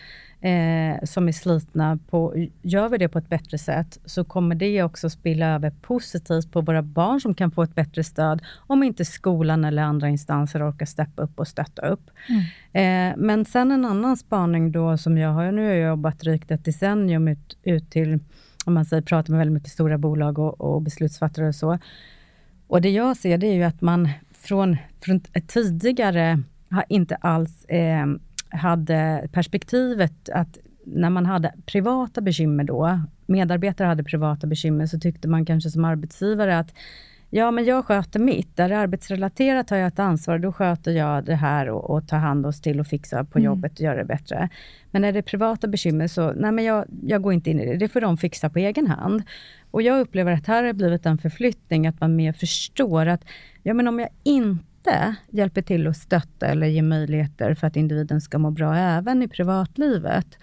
[0.41, 1.99] eh, som är slitna.
[2.09, 6.51] På, gör vi det på ett bättre sätt, så kommer det också spilla över positivt
[6.51, 10.69] på våra barn som kan få ett bättre stöd, om inte skolan eller andra instanser
[10.69, 12.09] orkar steppa upp och stötta upp.
[12.29, 13.11] Mm.
[13.11, 16.51] Eh, men sen en annan spaning då, som jag har, nu har jag jobbat drygt
[16.51, 18.19] ett decennium ut, ut till
[18.65, 21.79] om man säger, pratar med väldigt mycket stora bolag och, och beslutsfattare och så.
[22.67, 27.65] Och det jag ser, det är ju att man från, från tidigare har inte alls
[27.65, 28.05] eh,
[28.49, 35.27] hade perspektivet att när man hade privata bekymmer då, medarbetare hade privata bekymmer, så tyckte
[35.27, 36.73] man kanske som arbetsgivare att
[37.31, 38.57] Ja, men jag sköter mitt.
[38.57, 40.39] Där är arbetsrelaterat har jag ett ansvar.
[40.39, 43.45] Då sköter jag det här och, och tar hand oss till och fixar på mm.
[43.45, 44.49] jobbet och gör det bättre.
[44.91, 47.65] Men när det är privata bekymmer så, nej men jag, jag går inte in i
[47.65, 47.77] det.
[47.77, 49.23] Det får de fixa på egen hand.
[49.71, 53.25] Och jag upplever att här har blivit en förflyttning, att man mer förstår att,
[53.63, 54.59] ja men om jag inte
[55.29, 59.27] hjälper till att stötta eller ge möjligheter för att individen ska må bra även i
[59.27, 60.37] privatlivet,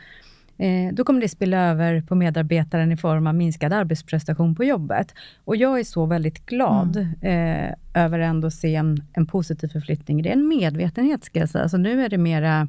[0.59, 5.15] eh, då kommer det spilla över på medarbetaren i form av minskad arbetsprestation på jobbet.
[5.45, 7.67] Och jag är så väldigt glad mm.
[7.67, 10.23] eh, över ändå se en, en positiv förflyttning.
[10.23, 11.69] Det är en medvetenhet, ska jag säga.
[11.69, 12.69] Så nu är det mera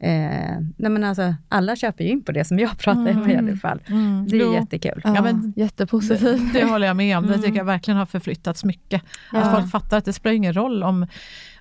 [0.00, 3.36] Eh, nej men alltså, alla köper ju in på det som jag pratar om i
[3.36, 3.80] alla fall.
[3.86, 4.26] Mm.
[4.28, 4.52] Det är Jo.
[4.52, 5.00] jättekul.
[5.04, 6.52] Ja, men- jättepositivt.
[6.52, 7.22] Det håller jag med om.
[7.26, 7.42] Det Mm.
[7.42, 9.02] tycker jag verkligen har förflyttats mycket.
[9.32, 9.38] Ja.
[9.38, 11.06] Att folk fattar att det spelar ingen roll om,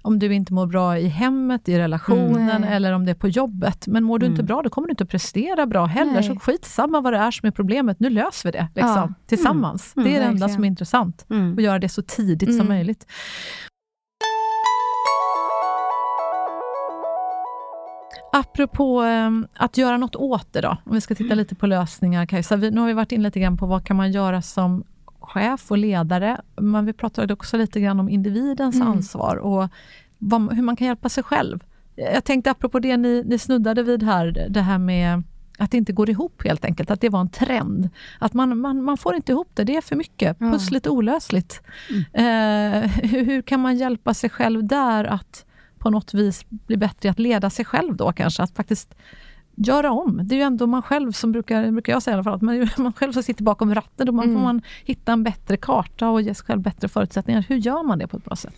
[0.02, 2.64] om du inte mår bra i hemmet, i relationen Mm.
[2.64, 3.88] eller om det är på jobbet.
[3.88, 4.46] Men mår du inte Mm.
[4.46, 6.14] bra, då kommer du inte att prestera bra heller.
[6.14, 6.24] Nej.
[6.24, 8.00] Så skitsamma vad det är som är problemet.
[8.00, 9.14] Nu löser vi det liksom, Ja.
[9.28, 9.94] tillsammans.
[9.96, 10.10] Mm.
[10.10, 10.50] Det är det enda verkligen.
[10.56, 11.26] som är intressant.
[11.30, 11.54] Mm.
[11.54, 12.68] Och göra det så tidigt som Mm.
[12.68, 13.06] möjligt.
[18.40, 22.26] Apropå eh, att göra något åt det då, om vi ska titta lite på lösningar
[22.26, 22.56] Kajsa.
[22.56, 24.84] Vi, nu har vi varit in lite grann på vad kan man göra som
[25.20, 28.88] chef och ledare, men vi pratade också lite grann om individens Mm.
[28.88, 29.70] ansvar och
[30.18, 31.60] vad, hur man kan hjälpa sig själv.
[31.96, 35.24] Jag tänkte apropå det ni, ni snuddade vid här, det här med
[35.58, 37.90] att det inte går ihop helt enkelt, att det var en trend.
[38.20, 41.62] Att man, man, man får inte ihop det, det är för mycket, pussligt olösligt.
[42.14, 42.24] Eh,
[43.04, 45.46] hur, hur kan man hjälpa sig själv där att
[45.88, 48.44] på något vis bli bättre i att leda sig själv då kanske?
[48.44, 48.96] Att faktiskt
[49.56, 50.20] göra om.
[50.24, 52.42] Det är ju ändå man själv som brukar, brukar jag säga i alla fall, att
[52.42, 54.06] man, man själv som sitter bakom ratten.
[54.08, 54.36] Då man, Mm.
[54.36, 57.46] får man hitta en bättre karta och ge sig själv bättre förutsättningar.
[57.50, 58.54] Hur gör man det på ett bra sätt?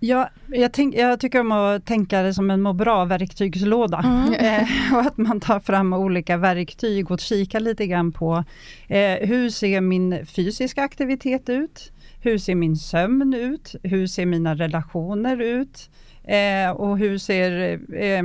[0.00, 4.04] Ja, jag, tänk, jag tycker om att tänka det som en må bra-verktygslåda.
[4.38, 8.44] Eh, och att man tar fram olika verktyg och kikar lite grann på
[8.88, 11.92] eh, hur ser min fysiska aktivitet ut?
[12.22, 13.74] Hur ser min sömn ut?
[13.82, 15.90] Hur ser mina relationer ut?
[16.28, 18.18] Eh, och hur ser eh,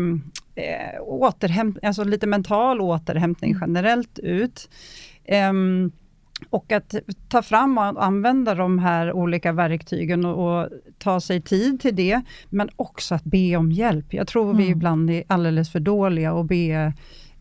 [0.66, 4.70] eh, återhämt, alltså lite mental återhämtning generellt ut?
[5.26, 5.92] Ehm,
[6.50, 6.96] och att
[7.30, 12.22] ta fram och använda de här olika verktygen och, och ta sig tid till det,
[12.50, 14.14] men också att be om hjälp.
[14.14, 14.78] Jag tror vi Mm.
[14.78, 16.94] ibland är alldeles för dåliga att be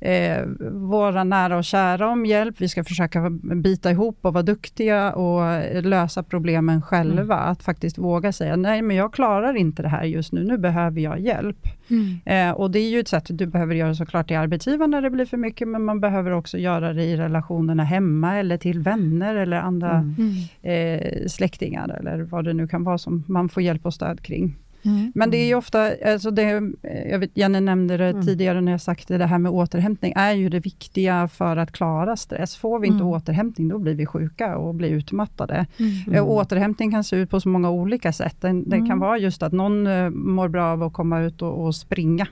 [0.03, 2.55] eh, våra nära och kära om hjälp.
[2.59, 5.43] Vi ska försöka bita ihop och vara duktiga och
[5.83, 7.37] lösa problemen själva.
[7.37, 11.01] Att faktiskt våga säga, nej men jag klarar inte det här just nu, nu behöver
[11.01, 11.67] jag hjälp.
[11.91, 12.21] Mm.
[12.25, 15.11] Eh, och det är ju ett sätt, du behöver göra såklart till arbetsgivaren när det
[15.11, 19.35] blir för mycket, men man behöver också göra det i relationerna hemma eller till vänner
[19.35, 20.15] eller andra Mm.
[20.63, 20.99] Mm.
[20.99, 24.57] eh, släktingar eller vad det nu kan vara som man får hjälp och stöd kring.
[24.85, 25.13] Mm.
[25.15, 26.63] Men det är ju ofta, alltså det,
[27.11, 28.27] jag vet Jenny nämnde det Mm.
[28.27, 31.73] tidigare när jag sagt det, det här med återhämtning är ju det viktiga för att
[31.73, 32.57] klara stress.
[32.57, 33.13] Får vi inte Mm.
[33.13, 35.67] återhämtning, då blir vi sjuka och blir utmattade.
[35.79, 36.15] Mm.
[36.15, 38.37] Eh, återhämtning kan se ut på så många olika sätt.
[38.41, 38.89] Det Mm.
[38.89, 42.27] kan vara just att någon eh, mår bra av att komma ut och, och springa.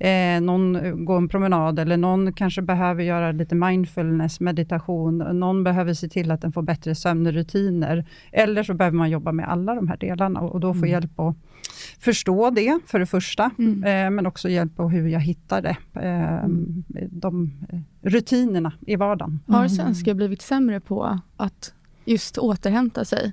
[0.00, 5.18] Eh, någon går en promenad eller någon kanske behöver göra lite mindfulness, meditation.
[5.18, 8.04] Någon behöver se till att den får bättre sömnrutiner.
[8.32, 10.90] Eller så behöver man jobba med alla de här delarna och, då få Mm.
[10.90, 11.36] hjälp att
[11.98, 13.50] förstå det för det första.
[13.58, 13.84] Mm.
[13.84, 15.76] Eh, men också hjälp på hur jag hittar det.
[16.06, 16.48] Eh,
[17.10, 19.40] De eh, rutinerna i vardagen.
[19.46, 21.74] Har svenskar blivit sämre på att
[22.04, 23.32] just återhämta sig?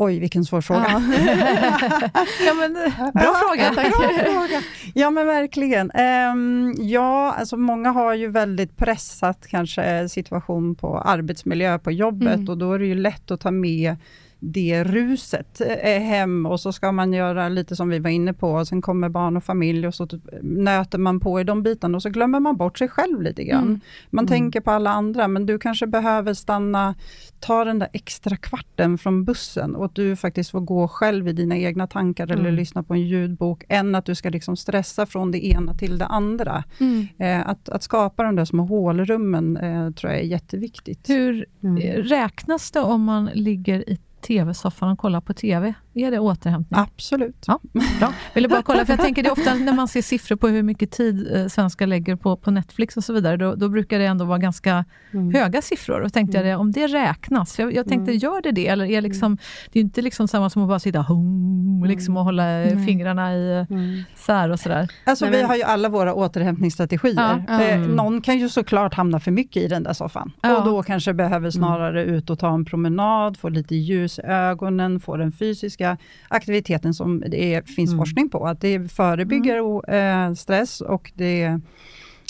[0.00, 0.86] Oj, vilken svår fråga.
[0.88, 1.00] Ja.
[2.46, 2.72] Ja, men,
[3.14, 3.72] bra fråga.
[3.74, 4.62] Bra fråga.
[4.94, 5.90] Ja men verkligen.
[5.90, 12.48] Ehm, ja, alltså många har ju väldigt pressat kanske situation på arbetsmiljö på jobbet Mm.
[12.48, 13.96] och då är det ju lätt att ta med
[14.40, 18.50] det ruset eh, hem och så ska man göra lite som vi var inne på
[18.50, 21.96] och sen kommer barn och familj och så typ nöter man på i de bitarna
[21.96, 23.62] och så glömmer man bort sig själv lite grann.
[23.62, 23.80] Mm.
[24.10, 24.28] Man Mm.
[24.28, 26.94] tänker på alla andra men du kanske behöver stanna,
[27.40, 31.32] ta den där extra kvarten från bussen och att du faktiskt får gå själv i
[31.32, 32.54] dina egna tankar eller Mm.
[32.54, 36.06] lyssna på en ljudbok, än att du ska liksom stressa från det ena till det
[36.06, 36.64] andra.
[36.80, 37.06] Mm.
[37.18, 41.08] Eh, att, att skapa de där små hålrummen eh, tror jag är jätteviktigt.
[41.10, 41.76] Hur Mm.
[41.76, 45.74] eh, räknas det om man ligger i tv-soffan och kollar på tv?
[45.98, 46.80] Är det återhämtning?
[46.80, 47.44] Absolut.
[47.46, 47.60] Ja,
[47.98, 48.12] bra.
[48.34, 50.62] Ville bara kolla, för jag tänker det är ofta när man ser siffror på hur
[50.62, 54.04] mycket tid eh, svenskar lägger på, på Netflix och så vidare, då, då brukar det
[54.06, 55.34] ändå vara ganska Mm.
[55.34, 56.00] höga siffror.
[56.00, 58.18] Och tänkte jag det, om det räknas, jag, jag tänkte, Mm.
[58.18, 58.68] gör det det?
[58.68, 59.36] Eller är liksom,
[59.72, 62.74] det är ju inte liksom samma som att bara sitta hum, liksom, och hålla eh,
[62.76, 62.86] Nej.
[62.86, 64.02] fingrarna i Mm.
[64.16, 64.88] sär och sådär.
[65.04, 67.44] Alltså Nej, vi men- har ju alla våra återhämtningsstrategier.
[67.48, 67.90] Ja, Eh, mm.
[67.90, 70.32] någon kan ju såklart hamna för mycket i den där soffan.
[70.42, 70.58] Ja.
[70.58, 75.00] Och då kanske behöver snarare ut och ta en promenad, få lite ljus i ögonen,
[75.00, 75.87] få den fysiska
[76.28, 77.98] aktiviteten som det är, finns Mm.
[77.98, 78.46] forskning på.
[78.46, 81.60] Att det förebygger o- eh, stress och det,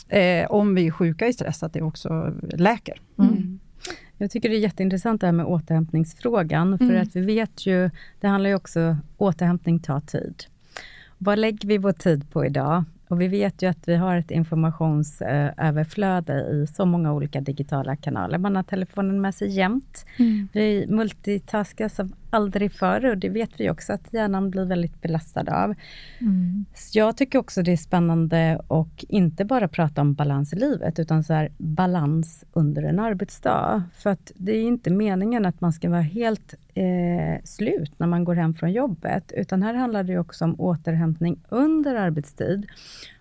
[0.09, 3.01] eh, om vi är sjuka i stress, att det också läker.
[3.19, 3.59] Mm.
[4.21, 7.03] Jag tycker det är jätteintressant det här med återhämtningsfrågan, för Mm.
[7.03, 7.91] att vi vet ju,
[8.21, 10.45] det handlar ju också, återhämtning tar tid.
[11.19, 12.85] Vad lägger vi vår tid på idag?
[13.09, 18.39] Och vi vet ju att vi har ett informationsöverflöde i så många olika digitala kanaler.
[18.39, 20.07] Man har telefonen med sig jämt.
[20.19, 20.49] Mm.
[20.53, 25.65] Vi multitaskas av aldrig förr och det vet vi också att hjärnan blir väldigt belastad
[25.65, 25.75] av.
[26.21, 26.65] Mm.
[26.75, 30.99] Så jag tycker också det är spännande och inte bara prata om balans i livet,
[30.99, 33.83] utan så här, balans under en arbetsdag.
[33.95, 38.25] För att det är inte meningen att man ska vara helt eh, slut när man
[38.25, 42.67] går hem från jobbet, utan här handlar det också om återhämtning under arbetstid.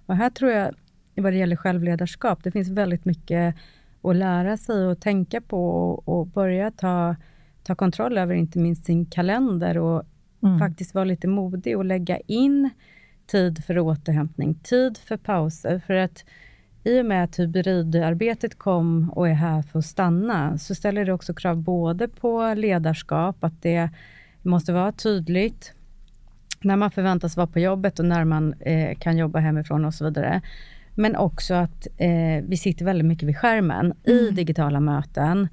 [0.05, 0.75] Och här tror jag,
[1.15, 3.55] vad det gäller självledarskap, det finns väldigt mycket
[4.01, 7.15] att lära sig och tänka på och, och börja ta
[7.67, 10.03] ta kontroll över inte minst sin kalender och
[10.43, 10.59] mm.
[10.59, 12.69] faktiskt vara lite modig och lägga in
[13.25, 15.81] tid för återhämtning, tid för pauser.
[15.87, 16.25] För att
[16.83, 21.13] i och med att hybridarbetet kom och är här för att stanna, så ställer det
[21.13, 23.89] också krav både på ledarskap, att det
[24.41, 25.73] måste vara tydligt
[26.61, 30.05] när man förväntas vara på jobbet och när man eh, kan jobba hemifrån och så
[30.05, 30.41] vidare.
[30.95, 34.19] Men också att eh, vi sitter väldigt mycket vid skärmen mm.
[34.19, 35.47] i digitala möten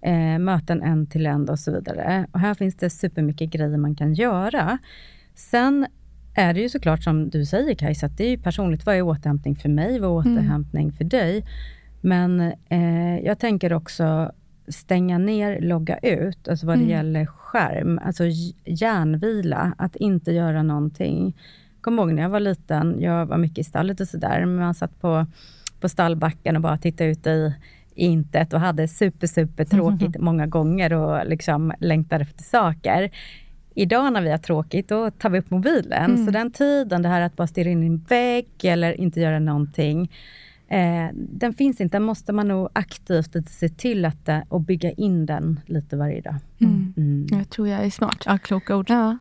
[0.00, 2.26] eh, möten en till en och så vidare.
[2.32, 4.78] Och här finns det supermycket grejer man kan göra.
[5.34, 5.86] Sen
[6.34, 8.86] är det ju såklart som du säger Kajsa, att det är ju personligt.
[8.86, 9.98] Vad är återhämtning för mig?
[9.98, 10.38] Vad är mm.
[10.38, 10.96] återhämtning mm.
[10.96, 11.44] för dig?
[12.00, 14.32] Men eh, jag tänker också
[14.68, 16.90] stänga ner, logga ut, alltså vad det mm.
[16.90, 18.24] gäller skärm, alltså
[18.64, 21.36] hjärnvila, att inte göra någonting.
[21.74, 24.56] Jag kommer ihåg när jag var liten, jag var mycket i stallet och sådär, men
[24.56, 25.26] man satt på,
[25.80, 27.54] på stallbacken och bara tittade ut i
[27.98, 30.24] intet och hade super, super tråkigt mm.
[30.24, 33.10] många gånger och liksom längtar efter saker.
[33.74, 36.10] Idag när vi har tråkigt, då tar vi upp mobilen.
[36.10, 36.26] Mm.
[36.26, 39.38] Så den tiden, det här att bara stirra in i en vägg eller inte göra
[39.38, 40.12] någonting,
[40.68, 41.96] eh, den finns inte.
[41.96, 46.36] Den måste man nog aktivt se till att, och bygga in den lite varje dag.
[46.60, 46.94] Mm.
[46.96, 47.26] Mm.
[47.30, 48.22] Jag tror jag är smart.
[48.26, 48.90] Ja, kloka ord.
[48.90, 49.18] Ja.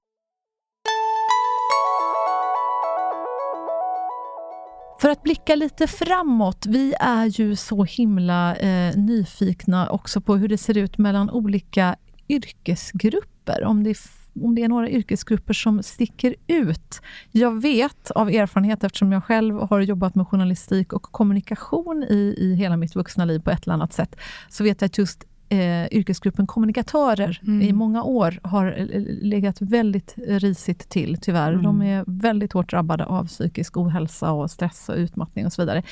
[5.00, 10.48] För att blicka lite framåt, vi är ju så himla eh, nyfikna också på hur
[10.48, 11.96] det ser ut mellan olika
[12.30, 13.64] yrkesgrupper.
[13.64, 13.98] Om det, är,
[14.44, 17.02] om det är några yrkesgrupper som sticker ut.
[17.32, 22.56] Jag vet av erfarenhet, eftersom jag själv har jobbat med journalistik och kommunikation i, i
[22.56, 24.16] hela mitt vuxna liv på ett eller annat sätt,
[24.50, 27.62] så vet jag att just eh, yrkesgruppen kommunikatörer mm.
[27.62, 28.76] i många år har
[29.22, 31.52] legat väldigt risigt till, tyvärr.
[31.52, 31.64] Mm.
[31.64, 35.84] De är väldigt hårt drabbade av psykisk ohälsa och stress och utmattning och så vidare.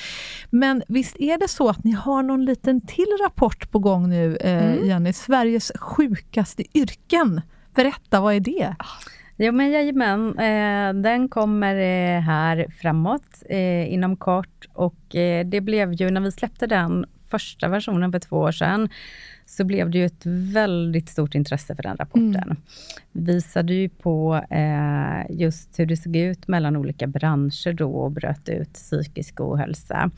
[0.50, 4.36] Men visst är det så att ni har någon liten till rapport på gång nu,
[4.36, 4.86] eh, mm.
[4.86, 5.12] Jenny?
[5.12, 7.40] Sveriges sjukaste yrken.
[7.74, 8.74] Berätta, vad är det?
[9.38, 15.60] Jo men jajamän, eh, den kommer eh, här framåt eh, inom kort och eh, det
[15.60, 18.88] blev ju när vi släppte den första versionen för två år sedan,
[19.46, 22.34] så blev det ju ett väldigt stort intresse för den rapporten.
[22.34, 22.56] Mm.
[23.12, 28.48] Visade ju på eh, just hur det såg ut mellan olika branscher då och bröt
[28.48, 30.10] ut psykisk ohälsa.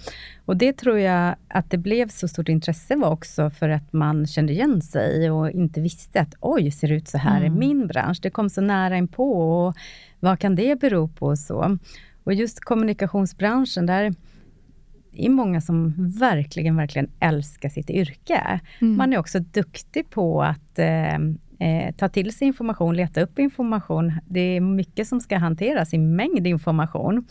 [0.44, 4.26] Och det tror jag att det blev så stort intresse var också för att man
[4.26, 7.52] kände igen sig och inte visste att oj, ser det ut så här mm.
[7.54, 8.18] i min bransch?
[8.22, 9.76] Det kom så nära inpå och
[10.20, 11.78] vad kan det bero på och så?
[12.24, 14.14] Och just kommunikationsbranschen, där
[15.12, 18.60] är många som verkligen, verkligen älskar sitt yrke.
[18.80, 18.96] Mm.
[18.96, 21.14] Man är också duktig på att eh,
[21.58, 24.12] eh, ta till sig information, leta upp information.
[24.26, 27.26] Det är mycket som ska hanteras i mängd information.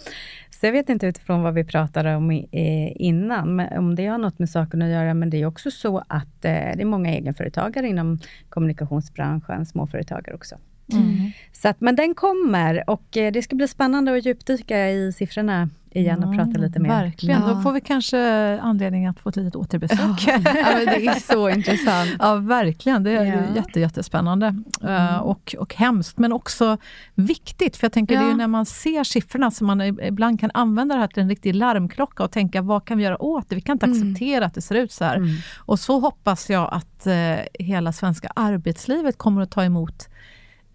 [0.49, 4.17] Så jag vet inte utifrån vad vi pratade om i, eh, innan, om det har
[4.17, 7.13] något med saken att göra, men det är också så att eh, det är många
[7.13, 8.19] egenföretagare inom
[8.49, 10.55] kommunikationsbranschen, småföretagare också.
[10.93, 11.31] Mm.
[11.51, 16.23] Så att, men den kommer och det ska bli spännande att djupdyka i siffrorna igen
[16.23, 16.89] och prata lite mer.
[16.89, 17.41] Verkligen.
[17.41, 17.47] Ja.
[17.47, 18.19] Då får vi kanske
[18.59, 19.99] anledning att få ett litet återbesök.
[20.27, 20.37] Ja,
[20.85, 22.15] det är så intressant.
[22.19, 23.03] Ja, verkligen.
[23.03, 23.55] Det är ja.
[23.55, 24.93] jätte, jättespännande mm.
[24.93, 26.77] uh, och, och hemskt, men också
[27.15, 27.77] viktigt.
[27.77, 28.21] För jag tänker, ja.
[28.21, 31.29] det är när man ser siffrorna som man ibland kan använda det här till en
[31.29, 33.55] riktig larmklocka och tänka, vad kan vi göra åt det?
[33.55, 33.97] Vi kan inte mm.
[33.97, 35.17] acceptera att det ser ut så här.
[35.17, 35.29] Mm.
[35.57, 40.09] Och så hoppas jag att uh, hela svenska arbetslivet kommer att ta emot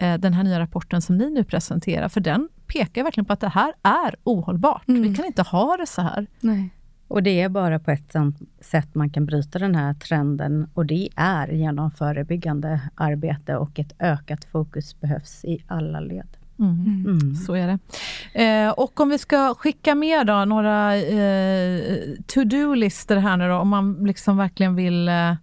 [0.03, 3.41] uh, den här nya rapporten som ni nu presenterar, för den pekar verkligen på att
[3.41, 4.89] det här är ohållbart.
[4.89, 5.03] Mm.
[5.03, 6.27] Vi kan inte ha det så här.
[6.41, 6.71] Nej.
[7.09, 8.17] Och det är bara på ett
[8.61, 13.93] sätt man kan bryta den här trenden och det är genom förebyggande arbete och ett
[13.99, 16.29] ökat fokus behövs i alla led.
[16.59, 17.05] Mm.
[17.07, 17.35] Mm.
[17.35, 17.79] Så är det.
[18.45, 21.81] Eh, och om vi ska skicka med då, några eh,
[22.27, 25.35] to-do-listor här nu då, om man liksom verkligen vill eh,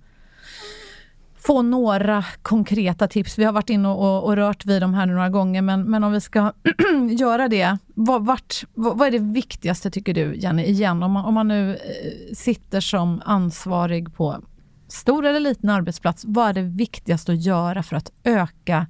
[1.49, 3.37] få några konkreta tips.
[3.37, 6.11] Vi har varit inne och, och, rört vid dem här några gånger, men, men om
[6.11, 6.53] vi ska
[7.09, 7.77] göra det.
[7.87, 11.03] Vad, vart, vad, vad, är det viktigaste tycker du, Jenny, igen?
[11.03, 14.41] Om man, om man nu eh, sitter som ansvarig på
[14.87, 18.87] stor eller liten arbetsplats, vad är det viktigaste att göra för att öka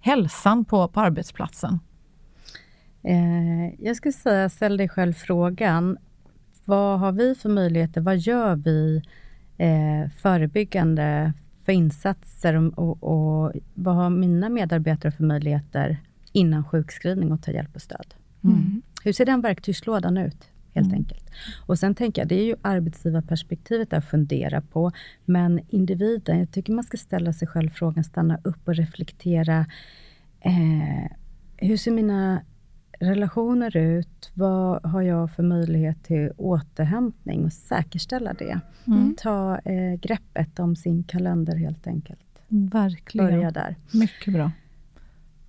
[0.00, 1.80] hälsan på, på arbetsplatsen?
[3.02, 5.96] Eh, jag skulle säga, ställ dig själv frågan,
[6.64, 8.00] vad har vi för möjligheter?
[8.00, 9.02] Vad gör vi
[9.58, 11.32] eh, förebyggande
[11.64, 15.98] för insatser och, och, och vad har mina medarbetare för möjligheter
[16.32, 18.14] innan sjukskrivning att ta hjälp och stöd?
[18.44, 18.82] Mm.
[19.04, 20.50] Hur ser den verktygslådan ut?
[20.74, 21.30] Helt enkelt.
[21.66, 24.92] Och sen tänker jag, det är ju arbetsgivarperspektivet att fundera på,
[25.24, 29.66] men individen, jag tycker man ska ställa sig själv frågan, stanna upp och reflektera.
[30.40, 31.10] Eh,
[31.56, 32.42] hur ser mina
[33.04, 34.30] relationer ut?
[34.34, 38.60] Vad har jag för möjlighet till återhämtning och säkerställa det?
[39.16, 42.20] Ta eh, greppet om sin kalender helt enkelt.
[42.48, 43.26] Verkligen.
[43.30, 43.76] Börja där.
[43.92, 44.50] Mycket bra.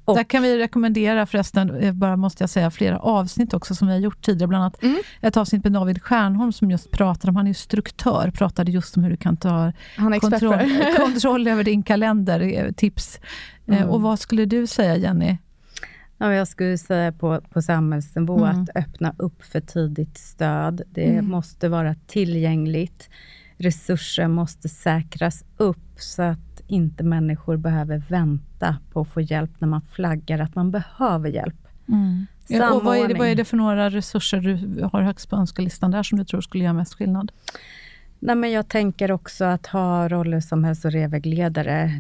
[0.06, 3.88] Och- Där kan vi rekommendera förresten, eh, bara måste jag säga, flera avsnitt också som
[3.88, 4.48] vi har gjort tidigare.
[4.48, 4.98] Bland annat Mm.
[5.22, 8.98] ett avsnitt med David Stjernholm som just pratade om, han är ju struktör, pratade just
[8.98, 9.72] om hur du kan ta
[10.22, 10.94] kontroll, det.
[10.98, 13.20] kontroll över din kalender, eh, tips.
[13.68, 13.90] Eh, Mm.
[13.90, 15.38] Och vad skulle du säga Jenny?
[16.18, 18.62] Ja, jag skulle säga på, på samhällsnivå Mm.
[18.62, 20.82] att öppna upp för tidigt stöd.
[20.92, 21.26] Det Mm.
[21.30, 23.10] måste vara tillgängligt.
[23.58, 29.68] Resurser måste säkras upp så att inte människor behöver vänta på att få hjälp när
[29.68, 31.68] man flaggar att man behöver hjälp.
[32.48, 35.36] Ja, och vad, är det, vad är det för några resurser du har högst på
[35.36, 37.32] önskelistan där som du tror skulle göra mest skillnad?
[38.20, 40.94] Nej, men jag tänker också att ha roller som hälso och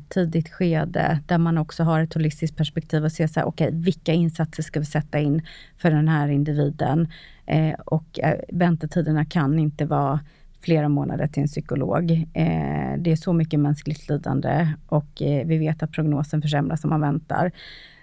[0.09, 4.13] tidigt skede, där man också har ett holistiskt perspektiv och ser så här, okej, vilka
[4.13, 5.41] insatser ska vi sätta in
[5.77, 7.07] för den här individen?
[7.45, 10.19] Eh, och eh, väntetiderna kan inte vara
[10.61, 12.11] flera månader till en psykolog.
[12.11, 16.89] Eh, det är så mycket mänskligt lidande och eh, vi vet att prognosen försämras om
[16.89, 17.51] man väntar.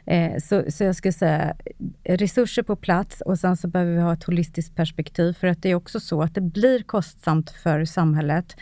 [0.06, 1.54] Eh, så, så jag skulle säga
[2.04, 5.70] resurser på plats och sen så behöver vi ha ett holistiskt perspektiv för att det
[5.70, 8.56] är också så att det blir kostsamt för samhället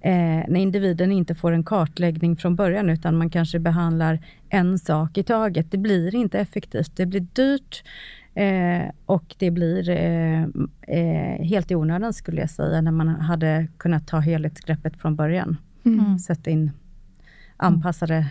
[0.00, 0.12] eh,
[0.48, 5.22] när individen inte får en kartläggning från början utan man kanske behandlar en sak i
[5.22, 5.70] taget.
[5.70, 6.96] Det blir inte effektivt.
[6.96, 7.84] Det blir dyrt
[8.34, 10.42] eh, och det blir eh,
[10.82, 15.56] eh, helt i onödan skulle jag säga när man hade kunnat ta helhetsgreppet från början.
[15.84, 16.18] Mm.
[16.18, 16.70] Sätta in
[17.56, 18.26] anpassade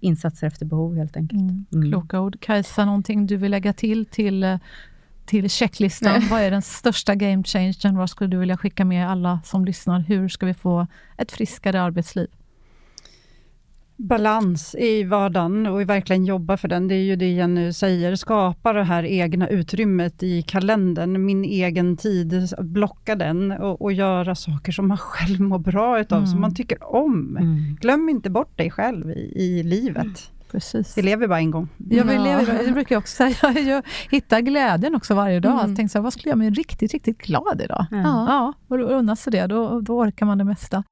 [0.00, 1.40] insatser efter behov helt enkelt.
[1.72, 1.90] Mm.
[1.90, 2.40] Kloka ord.
[2.40, 4.58] Kajsa, någonting du vill lägga till till,
[5.26, 6.22] till checklistan?
[6.30, 7.96] Vad är den största game changern?
[7.96, 10.00] Vad skulle du vilja skicka med alla som lyssnar?
[10.00, 10.86] Hur ska vi få
[11.16, 12.28] ett friskare arbetsliv?
[14.08, 16.88] Balans i vardagen och verkligen jobba för den.
[16.88, 21.96] Det är ju det Jenny säger, skapa det här egna utrymmet i kalendern, min egen
[21.96, 26.54] tid, blocka den och, och göra saker som man själv mår bra utav, som man
[26.54, 27.36] tycker om.
[27.36, 27.76] Mm.
[27.80, 30.30] Glöm inte bort dig själv i, i livet.
[30.50, 30.98] Precis.
[30.98, 31.68] Vi lever bara en gång.
[31.90, 32.24] Jag, Ja.
[32.24, 33.60] leva- det brukar jag också säga.
[33.74, 35.52] Jag hittar glädjen också varje dag.
[35.52, 35.66] Mm.
[35.68, 37.86] Jag tänker så här, vad skulle göra mig riktigt, riktigt glad idag?
[37.90, 37.96] Ja.
[37.96, 38.24] Ja.
[38.28, 39.46] Ja, och då unna sig det.
[39.46, 40.84] Då, då orkar man det mesta.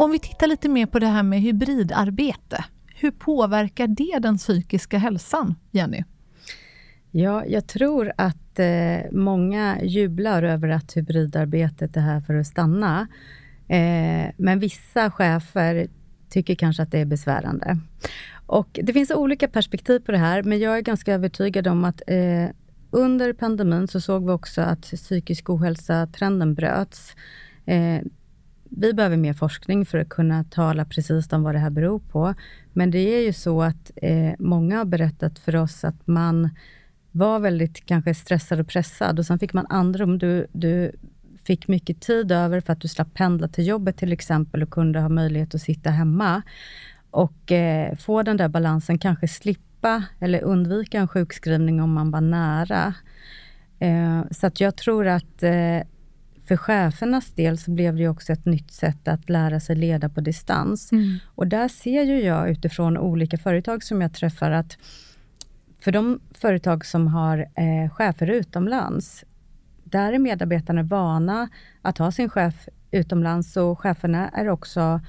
[0.00, 2.64] Om vi tittar lite mer på det här med hybridarbete.
[2.94, 6.04] Hur påverkar det den psykiska hälsan, Jenny?
[7.10, 13.08] Ja, jag tror att eh, många jublar över att hybridarbetet är här för att stanna.
[13.68, 15.88] Eh, men vissa chefer
[16.28, 17.78] tycker kanske att det är besvärande.
[18.46, 22.02] Och det finns olika perspektiv på det här, men jag är ganska övertygad om att
[22.06, 22.48] eh,
[22.90, 27.14] under pandemin så såg vi också att psykisk ohälsa-trenden bröts.
[27.66, 28.00] Eh,
[28.70, 32.34] vi behöver mer forskning för att kunna tala precis om vad det här beror på.
[32.72, 36.50] Men det är ju så att eh, många har berättat för oss att man
[37.10, 40.18] var väldigt kanske stressad och pressad och sen fick man andrum.
[40.18, 40.92] Du, du
[41.44, 45.00] fick mycket tid över för att du slapp pendla till jobbet till exempel och kunde
[45.00, 46.42] ha möjlighet att sitta hemma
[47.10, 52.20] och eh, få den där balansen, kanske slippa eller undvika en sjukskrivning om man var
[52.20, 52.94] nära.
[53.78, 55.80] Eh, så att jag tror att eh,
[56.50, 60.08] för chefernas del så blev det ju också ett nytt sätt att lära sig leda
[60.08, 60.92] på distans.
[60.92, 61.18] Mm.
[61.34, 64.78] Och där ser ju jag utifrån olika företag som jag träffar att
[65.80, 69.24] för de företag som har eh, chefer utomlands,
[69.84, 71.48] där är medarbetarna vana
[71.82, 75.00] att ha sin chef utomlands och cheferna är också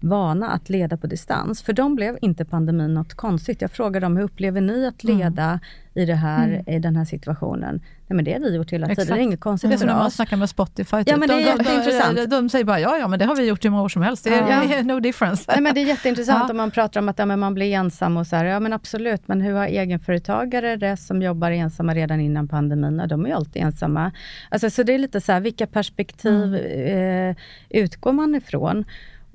[0.00, 1.62] vana att leda på distans.
[1.62, 3.60] För dem blev inte pandemin något konstigt.
[3.62, 5.60] Jag frågade dem, hur upplever ni att leda
[5.94, 7.80] i, det här, i den här situationen?
[8.06, 9.86] Nej, men det har vi gjort hela tiden, det är inget konstigt Det är som
[9.86, 10.96] när man snackar med Spotify.
[10.96, 11.08] Typ.
[11.08, 12.16] Ja, men det är de, de, jätteintressant.
[12.16, 14.02] de, de säger bara, ja, ja, men det har vi gjort i många år som
[14.02, 14.24] helst.
[14.24, 14.82] Det är, Ja.
[14.82, 15.44] no difference.
[15.48, 16.50] Nej, men det är jätteintressant Ja.
[16.50, 19.28] om man pratar om att ja, man blir ensam och så här, ja men absolut,
[19.28, 22.98] men hur har egenföretagare det som jobbar ensamma redan innan pandemin?
[22.98, 24.12] Ja, de är ju alltid ensamma.
[24.48, 27.34] Alltså, så det är lite så här, vilka perspektiv eh,
[27.70, 28.84] utgår man ifrån?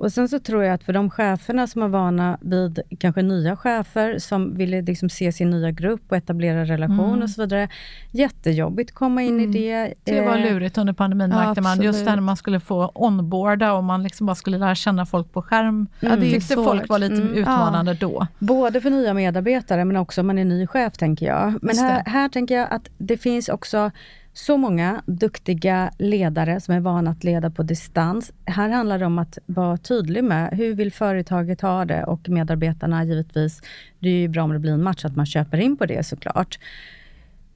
[0.03, 3.55] Och sen så tror jag att för de cheferna som är vana vid kanske nya
[3.57, 7.69] chefer, som vill liksom se sin nya grupp och etablera relation och så vidare.
[8.11, 9.93] Jättejobbigt att komma in i det.
[10.03, 11.81] Det var Eh, lurigt under pandemin Ja, märkte man.
[11.81, 15.41] Just när man skulle få onboarda och man liksom bara skulle lära känna folk på
[15.41, 15.87] skärm.
[15.99, 16.65] Ja, det tyckte svårt.
[16.65, 17.33] folk var lite Mm.
[17.33, 18.27] utmanande då.
[18.39, 21.53] Både för nya medarbetare men också om man är ny chef tänker jag.
[21.61, 23.91] Men här, här tänker jag att det finns också
[24.33, 28.33] så många duktiga ledare som är vana att leda på distans.
[28.45, 33.03] Här handlar det om att vara tydlig med hur vill företaget ha det och medarbetarna
[33.03, 33.61] givetvis.
[33.99, 36.05] Det är ju bra om det blir en match, att man köper in på det
[36.05, 36.59] såklart.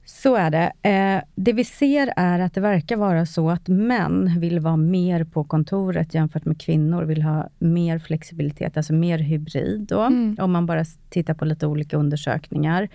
[0.04, 0.72] Så är det.
[0.90, 5.24] Eh, det vi ser är att det verkar vara så att män vill vara mer
[5.24, 10.36] på kontoret jämfört med kvinnor, vill ha mer flexibilitet, alltså mer hybrid då, mm.
[10.40, 12.88] om man bara tittar på lite olika undersökningar.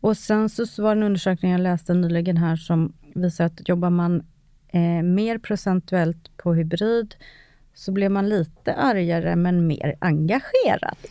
[0.00, 3.90] Och sen så var det en undersökning jag läste nyligen här som visar att jobbar
[3.90, 4.22] man
[4.68, 7.14] eh, mer procentuellt på hybrid,
[7.74, 10.96] så blev man lite argare men mer engagerad.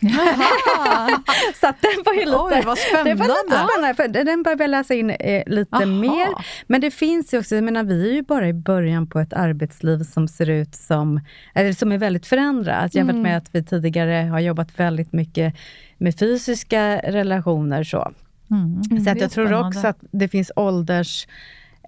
[1.60, 3.10] så att den var ju lite, Oj, vad spännande.
[3.10, 5.86] Det var lite spännande, för den började jag läsa in eh, lite Aha.
[5.86, 6.28] mer.
[6.66, 9.32] Men det finns ju också, jag menar vi är ju bara i början på ett
[9.32, 11.20] arbetsliv som ser ut som,
[11.54, 13.22] eller som är väldigt förändrat jämfört mm.
[13.22, 15.54] med att vi tidigare har jobbat väldigt mycket
[15.98, 17.84] med fysiska relationer.
[17.84, 18.12] Så,
[18.50, 19.04] mm.
[19.04, 19.68] så att jag tror spännande.
[19.68, 21.26] också att det finns ålders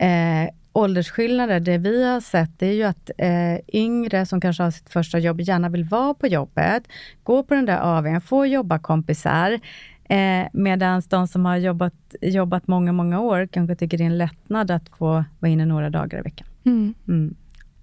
[0.00, 4.70] eh, åldersskillnader, det vi har sett, det är ju att eh, yngre som kanske har
[4.70, 6.88] sitt första jobb gärna vill vara på jobbet,
[7.22, 9.60] gå på den där AWn, få jobba kompisar.
[10.04, 14.18] Eh, Medan de som har jobbat, jobbat många, många år kanske tycker det är en
[14.18, 16.46] lättnad att få vara inne några dagar i veckan.
[16.64, 16.94] Mm.
[17.08, 17.34] Mm.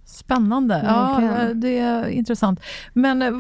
[0.06, 0.82] Spännande.
[0.86, 2.60] Ja, det är intressant.
[2.94, 3.32] Men eh,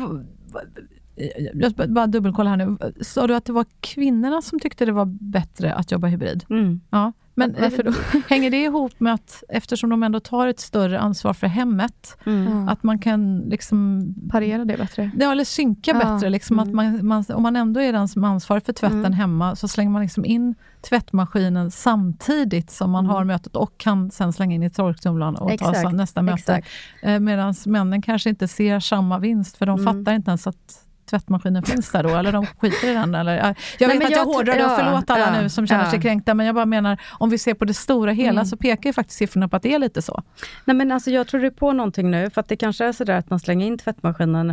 [1.53, 2.78] jag ska bara dubbelkolla här nu.
[3.01, 6.45] Sa du att det var kvinnorna som tyckte det var bättre att jobba hybrid?
[6.49, 6.82] Mm.
[6.89, 7.13] Ja.
[7.39, 7.91] Men Varför då?
[8.30, 12.70] hänger det ihop med att eftersom de ändå tar ett större ansvar för hemmet, mm.
[12.70, 14.07] att man kan liksom...
[14.32, 15.11] Parera det bättre?
[15.20, 15.97] Ja, eller synka ja.
[15.97, 16.30] bättre.
[16.30, 16.70] Liksom, mm.
[16.70, 19.13] att man, man, om man ändå är den som ansvarar för tvätten mm.
[19.13, 23.28] hemma, så slänger man liksom in tvättmaskinen samtidigt som man har mm.
[23.28, 25.82] mötet och kan sen slänga in i torktumlaren och Exakt.
[25.82, 26.61] ta nästa möte.
[27.01, 29.93] Eh, Medan männen kanske inte ser samma vinst, för de mm.
[29.93, 33.16] fattar inte ens att tvättmaskinen finns där då, eller de skiter i den?
[33.16, 33.55] Eller, jag
[33.88, 35.91] Nej, vet att jag, jag hårdrar det, och förlåt alla ja, nu som känner ja.
[35.91, 38.45] sig kränkta, men jag bara menar, om vi ser på det stora hela, mm.
[38.45, 40.24] så pekar ju faktiskt siffrorna på att det är lite så.
[40.66, 43.16] Nej, men alltså, jag tror du på någonting nu, för att det kanske är sådär
[43.16, 44.49] att man slänger in tvättmaskinen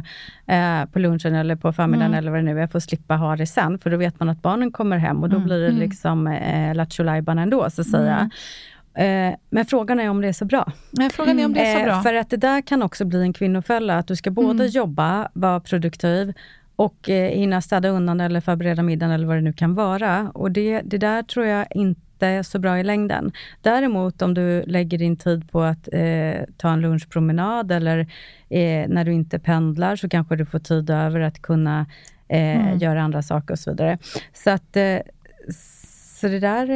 [0.46, 2.18] eh, på lunchen eller på förmiddagen mm.
[2.18, 4.28] eller vad det nu är, för att slippa ha det sen, för då vet man
[4.28, 5.46] att barnen kommer hem och då mm.
[5.46, 5.80] blir det mm.
[5.80, 8.30] liksom eh, lattjo ändå, så att säga.
[8.97, 10.72] Eh, men frågan är om det är så bra.
[10.90, 11.92] Nej, frågan är om det är så bra.
[11.92, 14.66] Eh, för att det där kan också bli en kvinnofälla, att du ska både mm.
[14.66, 16.32] jobba, vara produktiv
[16.76, 20.30] och eh, hinna städa undan eller förbereda middagen eller vad det nu kan vara.
[20.34, 23.32] Och det, det där tror jag inte är så bra i längden.
[23.62, 27.99] Däremot om du lägger din tid på att eh, ta en lunchpromenad eller
[28.49, 31.86] eh, när du inte pendlar, så kanske du får tid över att kunna
[32.28, 32.78] eh, mm.
[32.78, 33.99] göra andra saker och så vidare.
[34.34, 34.76] Så att
[36.20, 36.66] så det där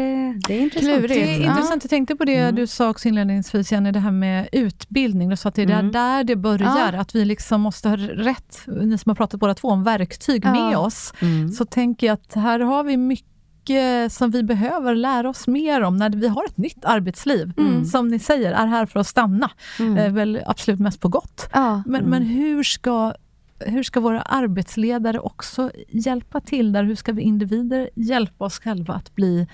[0.48, 0.94] det är intressant.
[0.94, 1.14] Klurigt.
[1.14, 1.84] Det är intressant.
[1.84, 2.54] Jag tänkte på det mm.
[2.54, 5.28] du sa också inledningsvis, Jenny, det här med utbildning.
[5.28, 5.92] Du sa att det är mm.
[5.92, 7.00] där det börjar, ja.
[7.00, 10.52] att vi liksom måste ha rätt, ni som har pratat båda två om verktyg ja.
[10.52, 11.12] med oss.
[11.20, 11.48] Mm.
[11.48, 15.96] Så tänker jag att här har vi mycket som vi behöver lära oss mer om
[15.96, 17.84] när vi har ett nytt arbetsliv, mm.
[17.84, 19.50] som ni säger, är här för att stanna.
[19.78, 19.96] Mm.
[19.96, 21.48] Eh, väl absolut mest på gott.
[21.52, 21.82] Ja.
[21.86, 22.28] Men, men mm.
[22.28, 23.14] hur ska
[23.66, 26.84] hur ska våra arbetsledare också hjälpa till där?
[26.84, 29.46] Hur ska vi individer hjälpa oss själva att bli,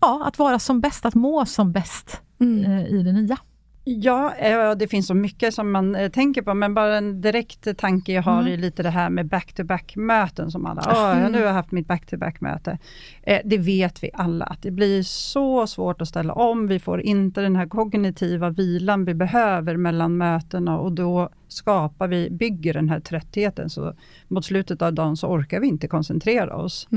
[0.00, 2.64] ja, att vara som bäst, att må som bäst mm.
[2.64, 3.38] eh, i det nya?
[3.86, 8.12] Ja, det finns så mycket som man eh, tänker på, men bara en direkt tanke
[8.12, 8.52] jag har mm.
[8.52, 11.32] är lite det här med back-to-back-möten som alla, mm.
[11.32, 12.78] nu har jag haft mitt back-to-back-möte.
[13.22, 17.00] Eh, det vet vi alla, att det blir så svårt att ställa om, vi får
[17.00, 22.88] inte den här kognitiva vilan vi behöver mellan mötena och då skapar vi, bygger den
[22.88, 23.94] här tröttheten, så
[24.28, 26.88] mot slutet av dagen så orkar vi inte koncentrera oss.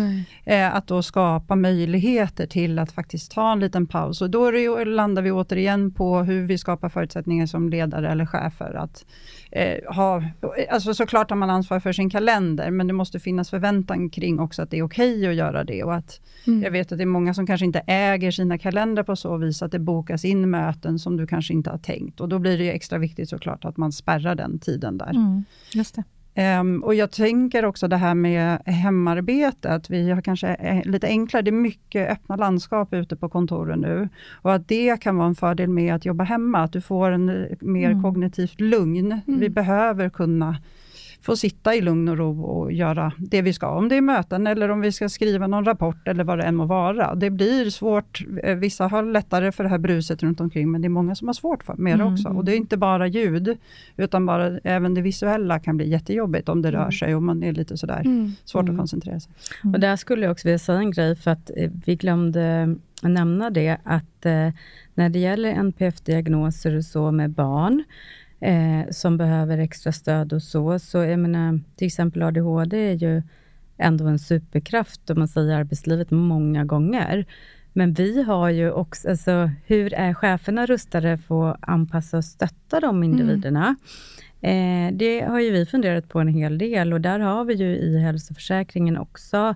[0.43, 4.21] Eh, att då skapa möjligheter till att faktiskt ta en liten paus.
[4.21, 8.73] Och då det, landar vi återigen på hur vi skapar förutsättningar som ledare eller chefer.
[8.73, 9.05] Att
[9.51, 10.23] eh, ha,
[10.69, 14.61] alltså såklart har man ansvar för sin kalender, men det måste finnas förväntan kring också
[14.61, 15.83] att det är okej okay att göra det.
[15.83, 16.63] Och att, mm.
[16.63, 19.61] Jag vet att det är många som kanske inte äger sina kalendrar på så vis
[19.61, 22.21] att det bokas in möten som du kanske inte har tänkt.
[22.21, 25.09] Och då blir det extra viktigt såklart att man spärrar den tiden där.
[25.09, 25.43] Mm,
[25.73, 26.03] just det.
[26.37, 31.43] Um, och jag tänker också det här med hemarbete, att vi har kanske lite enklare,
[31.43, 34.09] det är mycket öppna landskap ute på kontoren nu.
[34.31, 37.29] Och att det kan vara en fördel med att jobba hemma, att du får en
[37.29, 38.03] eh, mer mm.
[38.03, 39.21] kognitivt lugn.
[39.27, 39.39] Mm.
[39.39, 40.57] Vi behöver kunna
[41.27, 43.67] få sitta i lugn och ro och göra det vi ska.
[43.69, 46.55] Om det är möten eller om vi ska skriva någon rapport eller vad det än
[46.55, 47.15] må vara.
[47.15, 48.25] Det blir svårt.
[48.43, 51.27] Eh, vissa har lättare för det här bruset runt omkring, men det är många som
[51.27, 52.13] har svårt för, med det mm.
[52.13, 52.29] också.
[52.29, 53.57] Och det är inte bara ljud,
[53.97, 56.91] utan bara även det visuella kan bli jättejobbigt om det rör mm.
[56.91, 58.31] sig och man är lite sådär mm.
[58.45, 58.77] svårt att mm.
[58.77, 59.33] koncentrera sig.
[59.73, 63.49] Och där skulle jag också vilja säga en grej, för att eh, vi glömde nämna
[63.49, 64.49] det, att eh,
[64.93, 67.83] när det gäller NPF-diagnoser och så med barn,
[68.39, 70.79] eh, som behöver extra stöd och så.
[70.79, 73.21] Så jag menar, till exempel ADHD är ju
[73.77, 77.25] ändå en superkraft, om man säger arbetslivet, många gånger.
[77.73, 82.79] Men vi har ju också, alltså, hur är cheferna rustade för att anpassa och stötta
[82.79, 83.75] de individerna?
[84.41, 84.87] Mm.
[84.91, 87.75] Eh, det har ju vi funderat på en hel del och där har vi ju
[87.75, 89.55] i hälsoförsäkringen också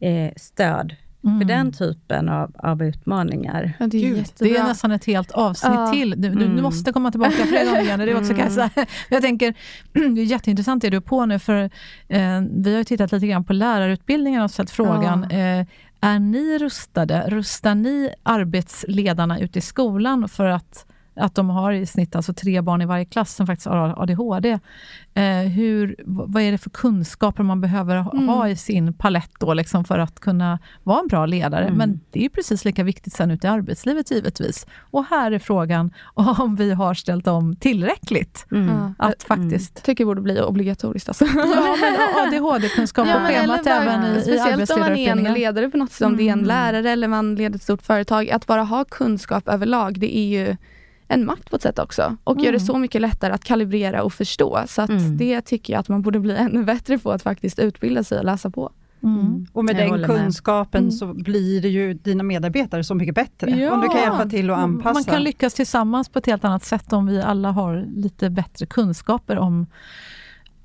[0.00, 1.38] eh, stöd Mm.
[1.38, 3.72] för den typen av, av utmaningar.
[3.78, 5.92] Ja, det, är Gud, det är nästan ett helt avsnitt ja.
[5.92, 6.14] till.
[6.16, 6.56] Du, mm.
[6.56, 8.06] du, måste komma tillbaka fler gånger.
[8.06, 8.70] Det är också mm.
[9.08, 9.54] Jag tänker,
[9.92, 11.70] det är jätteintressant det du är på nu, för
[12.08, 15.36] eh, vi har tittat lite grann på lärarutbildningen och ställt frågan, ja.
[15.36, 15.66] eh,
[16.00, 17.24] är ni rustade?
[17.28, 22.60] Rustar ni arbetsledarna ute i skolan för att att de har i snitt alltså tre
[22.60, 24.58] barn i varje klass som faktiskt har ADHD.
[25.14, 28.28] Eh, hur, vad är det för kunskaper man behöver mm.
[28.28, 31.64] ha i sin palett då, liksom för att kunna vara en bra ledare?
[31.64, 31.78] Mm.
[31.78, 34.66] Men det är precis lika viktigt sen ut i arbetslivet givetvis.
[34.78, 38.46] Och här är frågan om vi har ställt om tillräckligt.
[38.52, 38.94] Mm.
[38.98, 39.76] Att faktiskt...
[39.76, 39.82] Mm.
[39.82, 41.08] tycker det borde bli obligatoriskt.
[41.08, 41.24] Alltså.
[41.24, 41.96] Ja, men
[42.26, 46.16] ADHD-kunskap på schemat även i, Speciellt om man är en ledare på något sätt, om
[46.16, 46.46] det är en mm.
[46.46, 48.30] lärare eller man leder ett stort företag.
[48.30, 50.56] Att bara ha kunskap överlag, det är ju
[51.10, 52.16] en makt på ett sätt också.
[52.24, 52.44] Och mm.
[52.44, 52.66] gör det mm.
[52.66, 54.64] så mycket lättare att kalibrera och förstå.
[54.66, 55.16] Så att mm.
[55.16, 58.24] det tycker jag att man borde bli ännu bättre på, att faktiskt utbilda sig och
[58.24, 58.72] läsa på.
[59.02, 59.20] Mm.
[59.20, 59.46] mm.
[59.52, 60.94] Och med jag den kunskapen med.
[60.94, 63.50] så blir det ju dina medarbetare så mycket bättre.
[63.50, 63.72] Ja.
[63.72, 64.92] Om du kan hjälpa till att anpassa.
[64.92, 68.66] Man kan lyckas tillsammans på ett helt annat sätt om vi alla har lite bättre
[68.66, 69.66] kunskaper om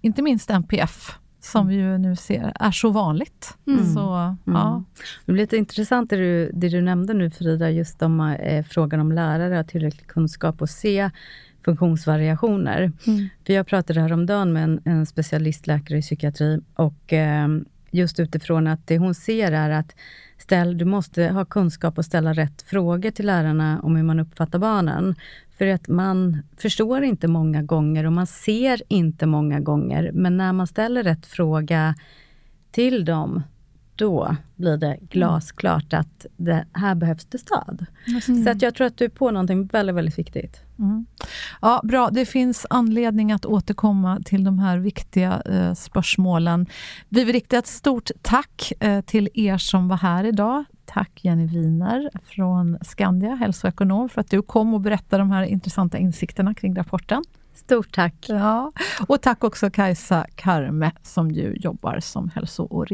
[0.01, 3.57] inte minst NPF som vi ju nu ser är så vanligt.
[3.67, 3.93] Mm.
[3.93, 4.37] Så, mm.
[4.45, 4.83] ja.
[5.25, 8.99] Det blir lite intressant det du, det du nämnde nu Frida, just om eh, frågan
[8.99, 11.09] om lärare har tillräcklig kunskap och se
[11.65, 12.91] funktionsvariationer.
[13.07, 13.29] Mm.
[13.45, 17.47] För jag pratade häromdagen med en, en specialistläkare i psykiatri och eh,
[17.91, 19.95] just utifrån att det hon ser är att
[20.37, 24.59] ställ, du måste ha kunskap och ställa rätt frågor till lärarna om hur man uppfattar
[24.59, 25.15] barnen.
[25.57, 30.11] För att man förstår inte många gånger och man ser inte många gånger.
[30.13, 31.95] Men när man ställer rätt fråga
[32.71, 33.43] till dem,
[33.95, 37.85] då blir det glasklart att det, här behövs det stöd.
[38.07, 38.43] Mm.
[38.43, 40.61] Så att jag tror att du är på någonting väldigt, väldigt viktigt.
[40.79, 41.05] Mm.
[41.61, 42.09] Ja, bra.
[42.09, 46.65] Det finns anledning att återkomma till de här viktiga eh, spörsmålen.
[47.09, 50.63] Vi vill rikta ett stort tack eh, till er som var här idag.
[50.85, 55.97] Tack Jenny Winer från Skandia, hälsoekonom, för att du kom och berättade de här intressanta
[55.97, 57.23] insikterna kring rapporten.
[57.55, 58.25] Stort tack!
[58.27, 58.71] Ja.
[59.07, 62.87] Och tack också Kajsa Karme som ju jobbar som hälso och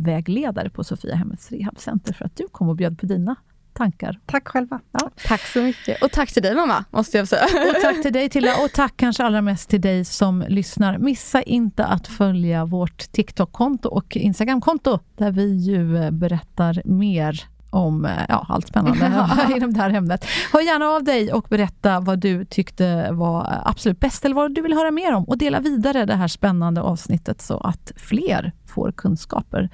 [0.00, 3.36] rehabvägledare på Sofiahemmets rehabcenter för att du kom och bjöd på dina
[3.72, 4.20] tankar.
[4.26, 4.80] Tack själva.
[4.92, 5.10] Ja.
[5.26, 6.02] Tack så mycket.
[6.02, 7.44] Och tack till dig mamma, måste jag säga.
[7.44, 8.50] Och tack till dig Tilla.
[8.64, 10.98] Och tack kanske allra mest till dig som lyssnar.
[10.98, 18.04] Missa inte att följa vårt TikTok-konto och Instagram-konto, där vi ju eh, berättar mer om
[18.04, 19.06] eh, ja, allt spännande
[19.56, 20.24] inom det här ämnet.
[20.52, 24.62] Hör gärna av dig och berätta vad du tyckte var absolut bäst eller vad du
[24.62, 28.92] vill höra mer om och dela vidare det här spännande avsnittet så att fler får
[28.92, 29.70] kunskaper.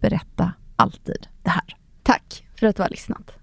[0.00, 1.76] Berätta alltid det här.
[2.02, 3.38] Tack för att du har lyssnat.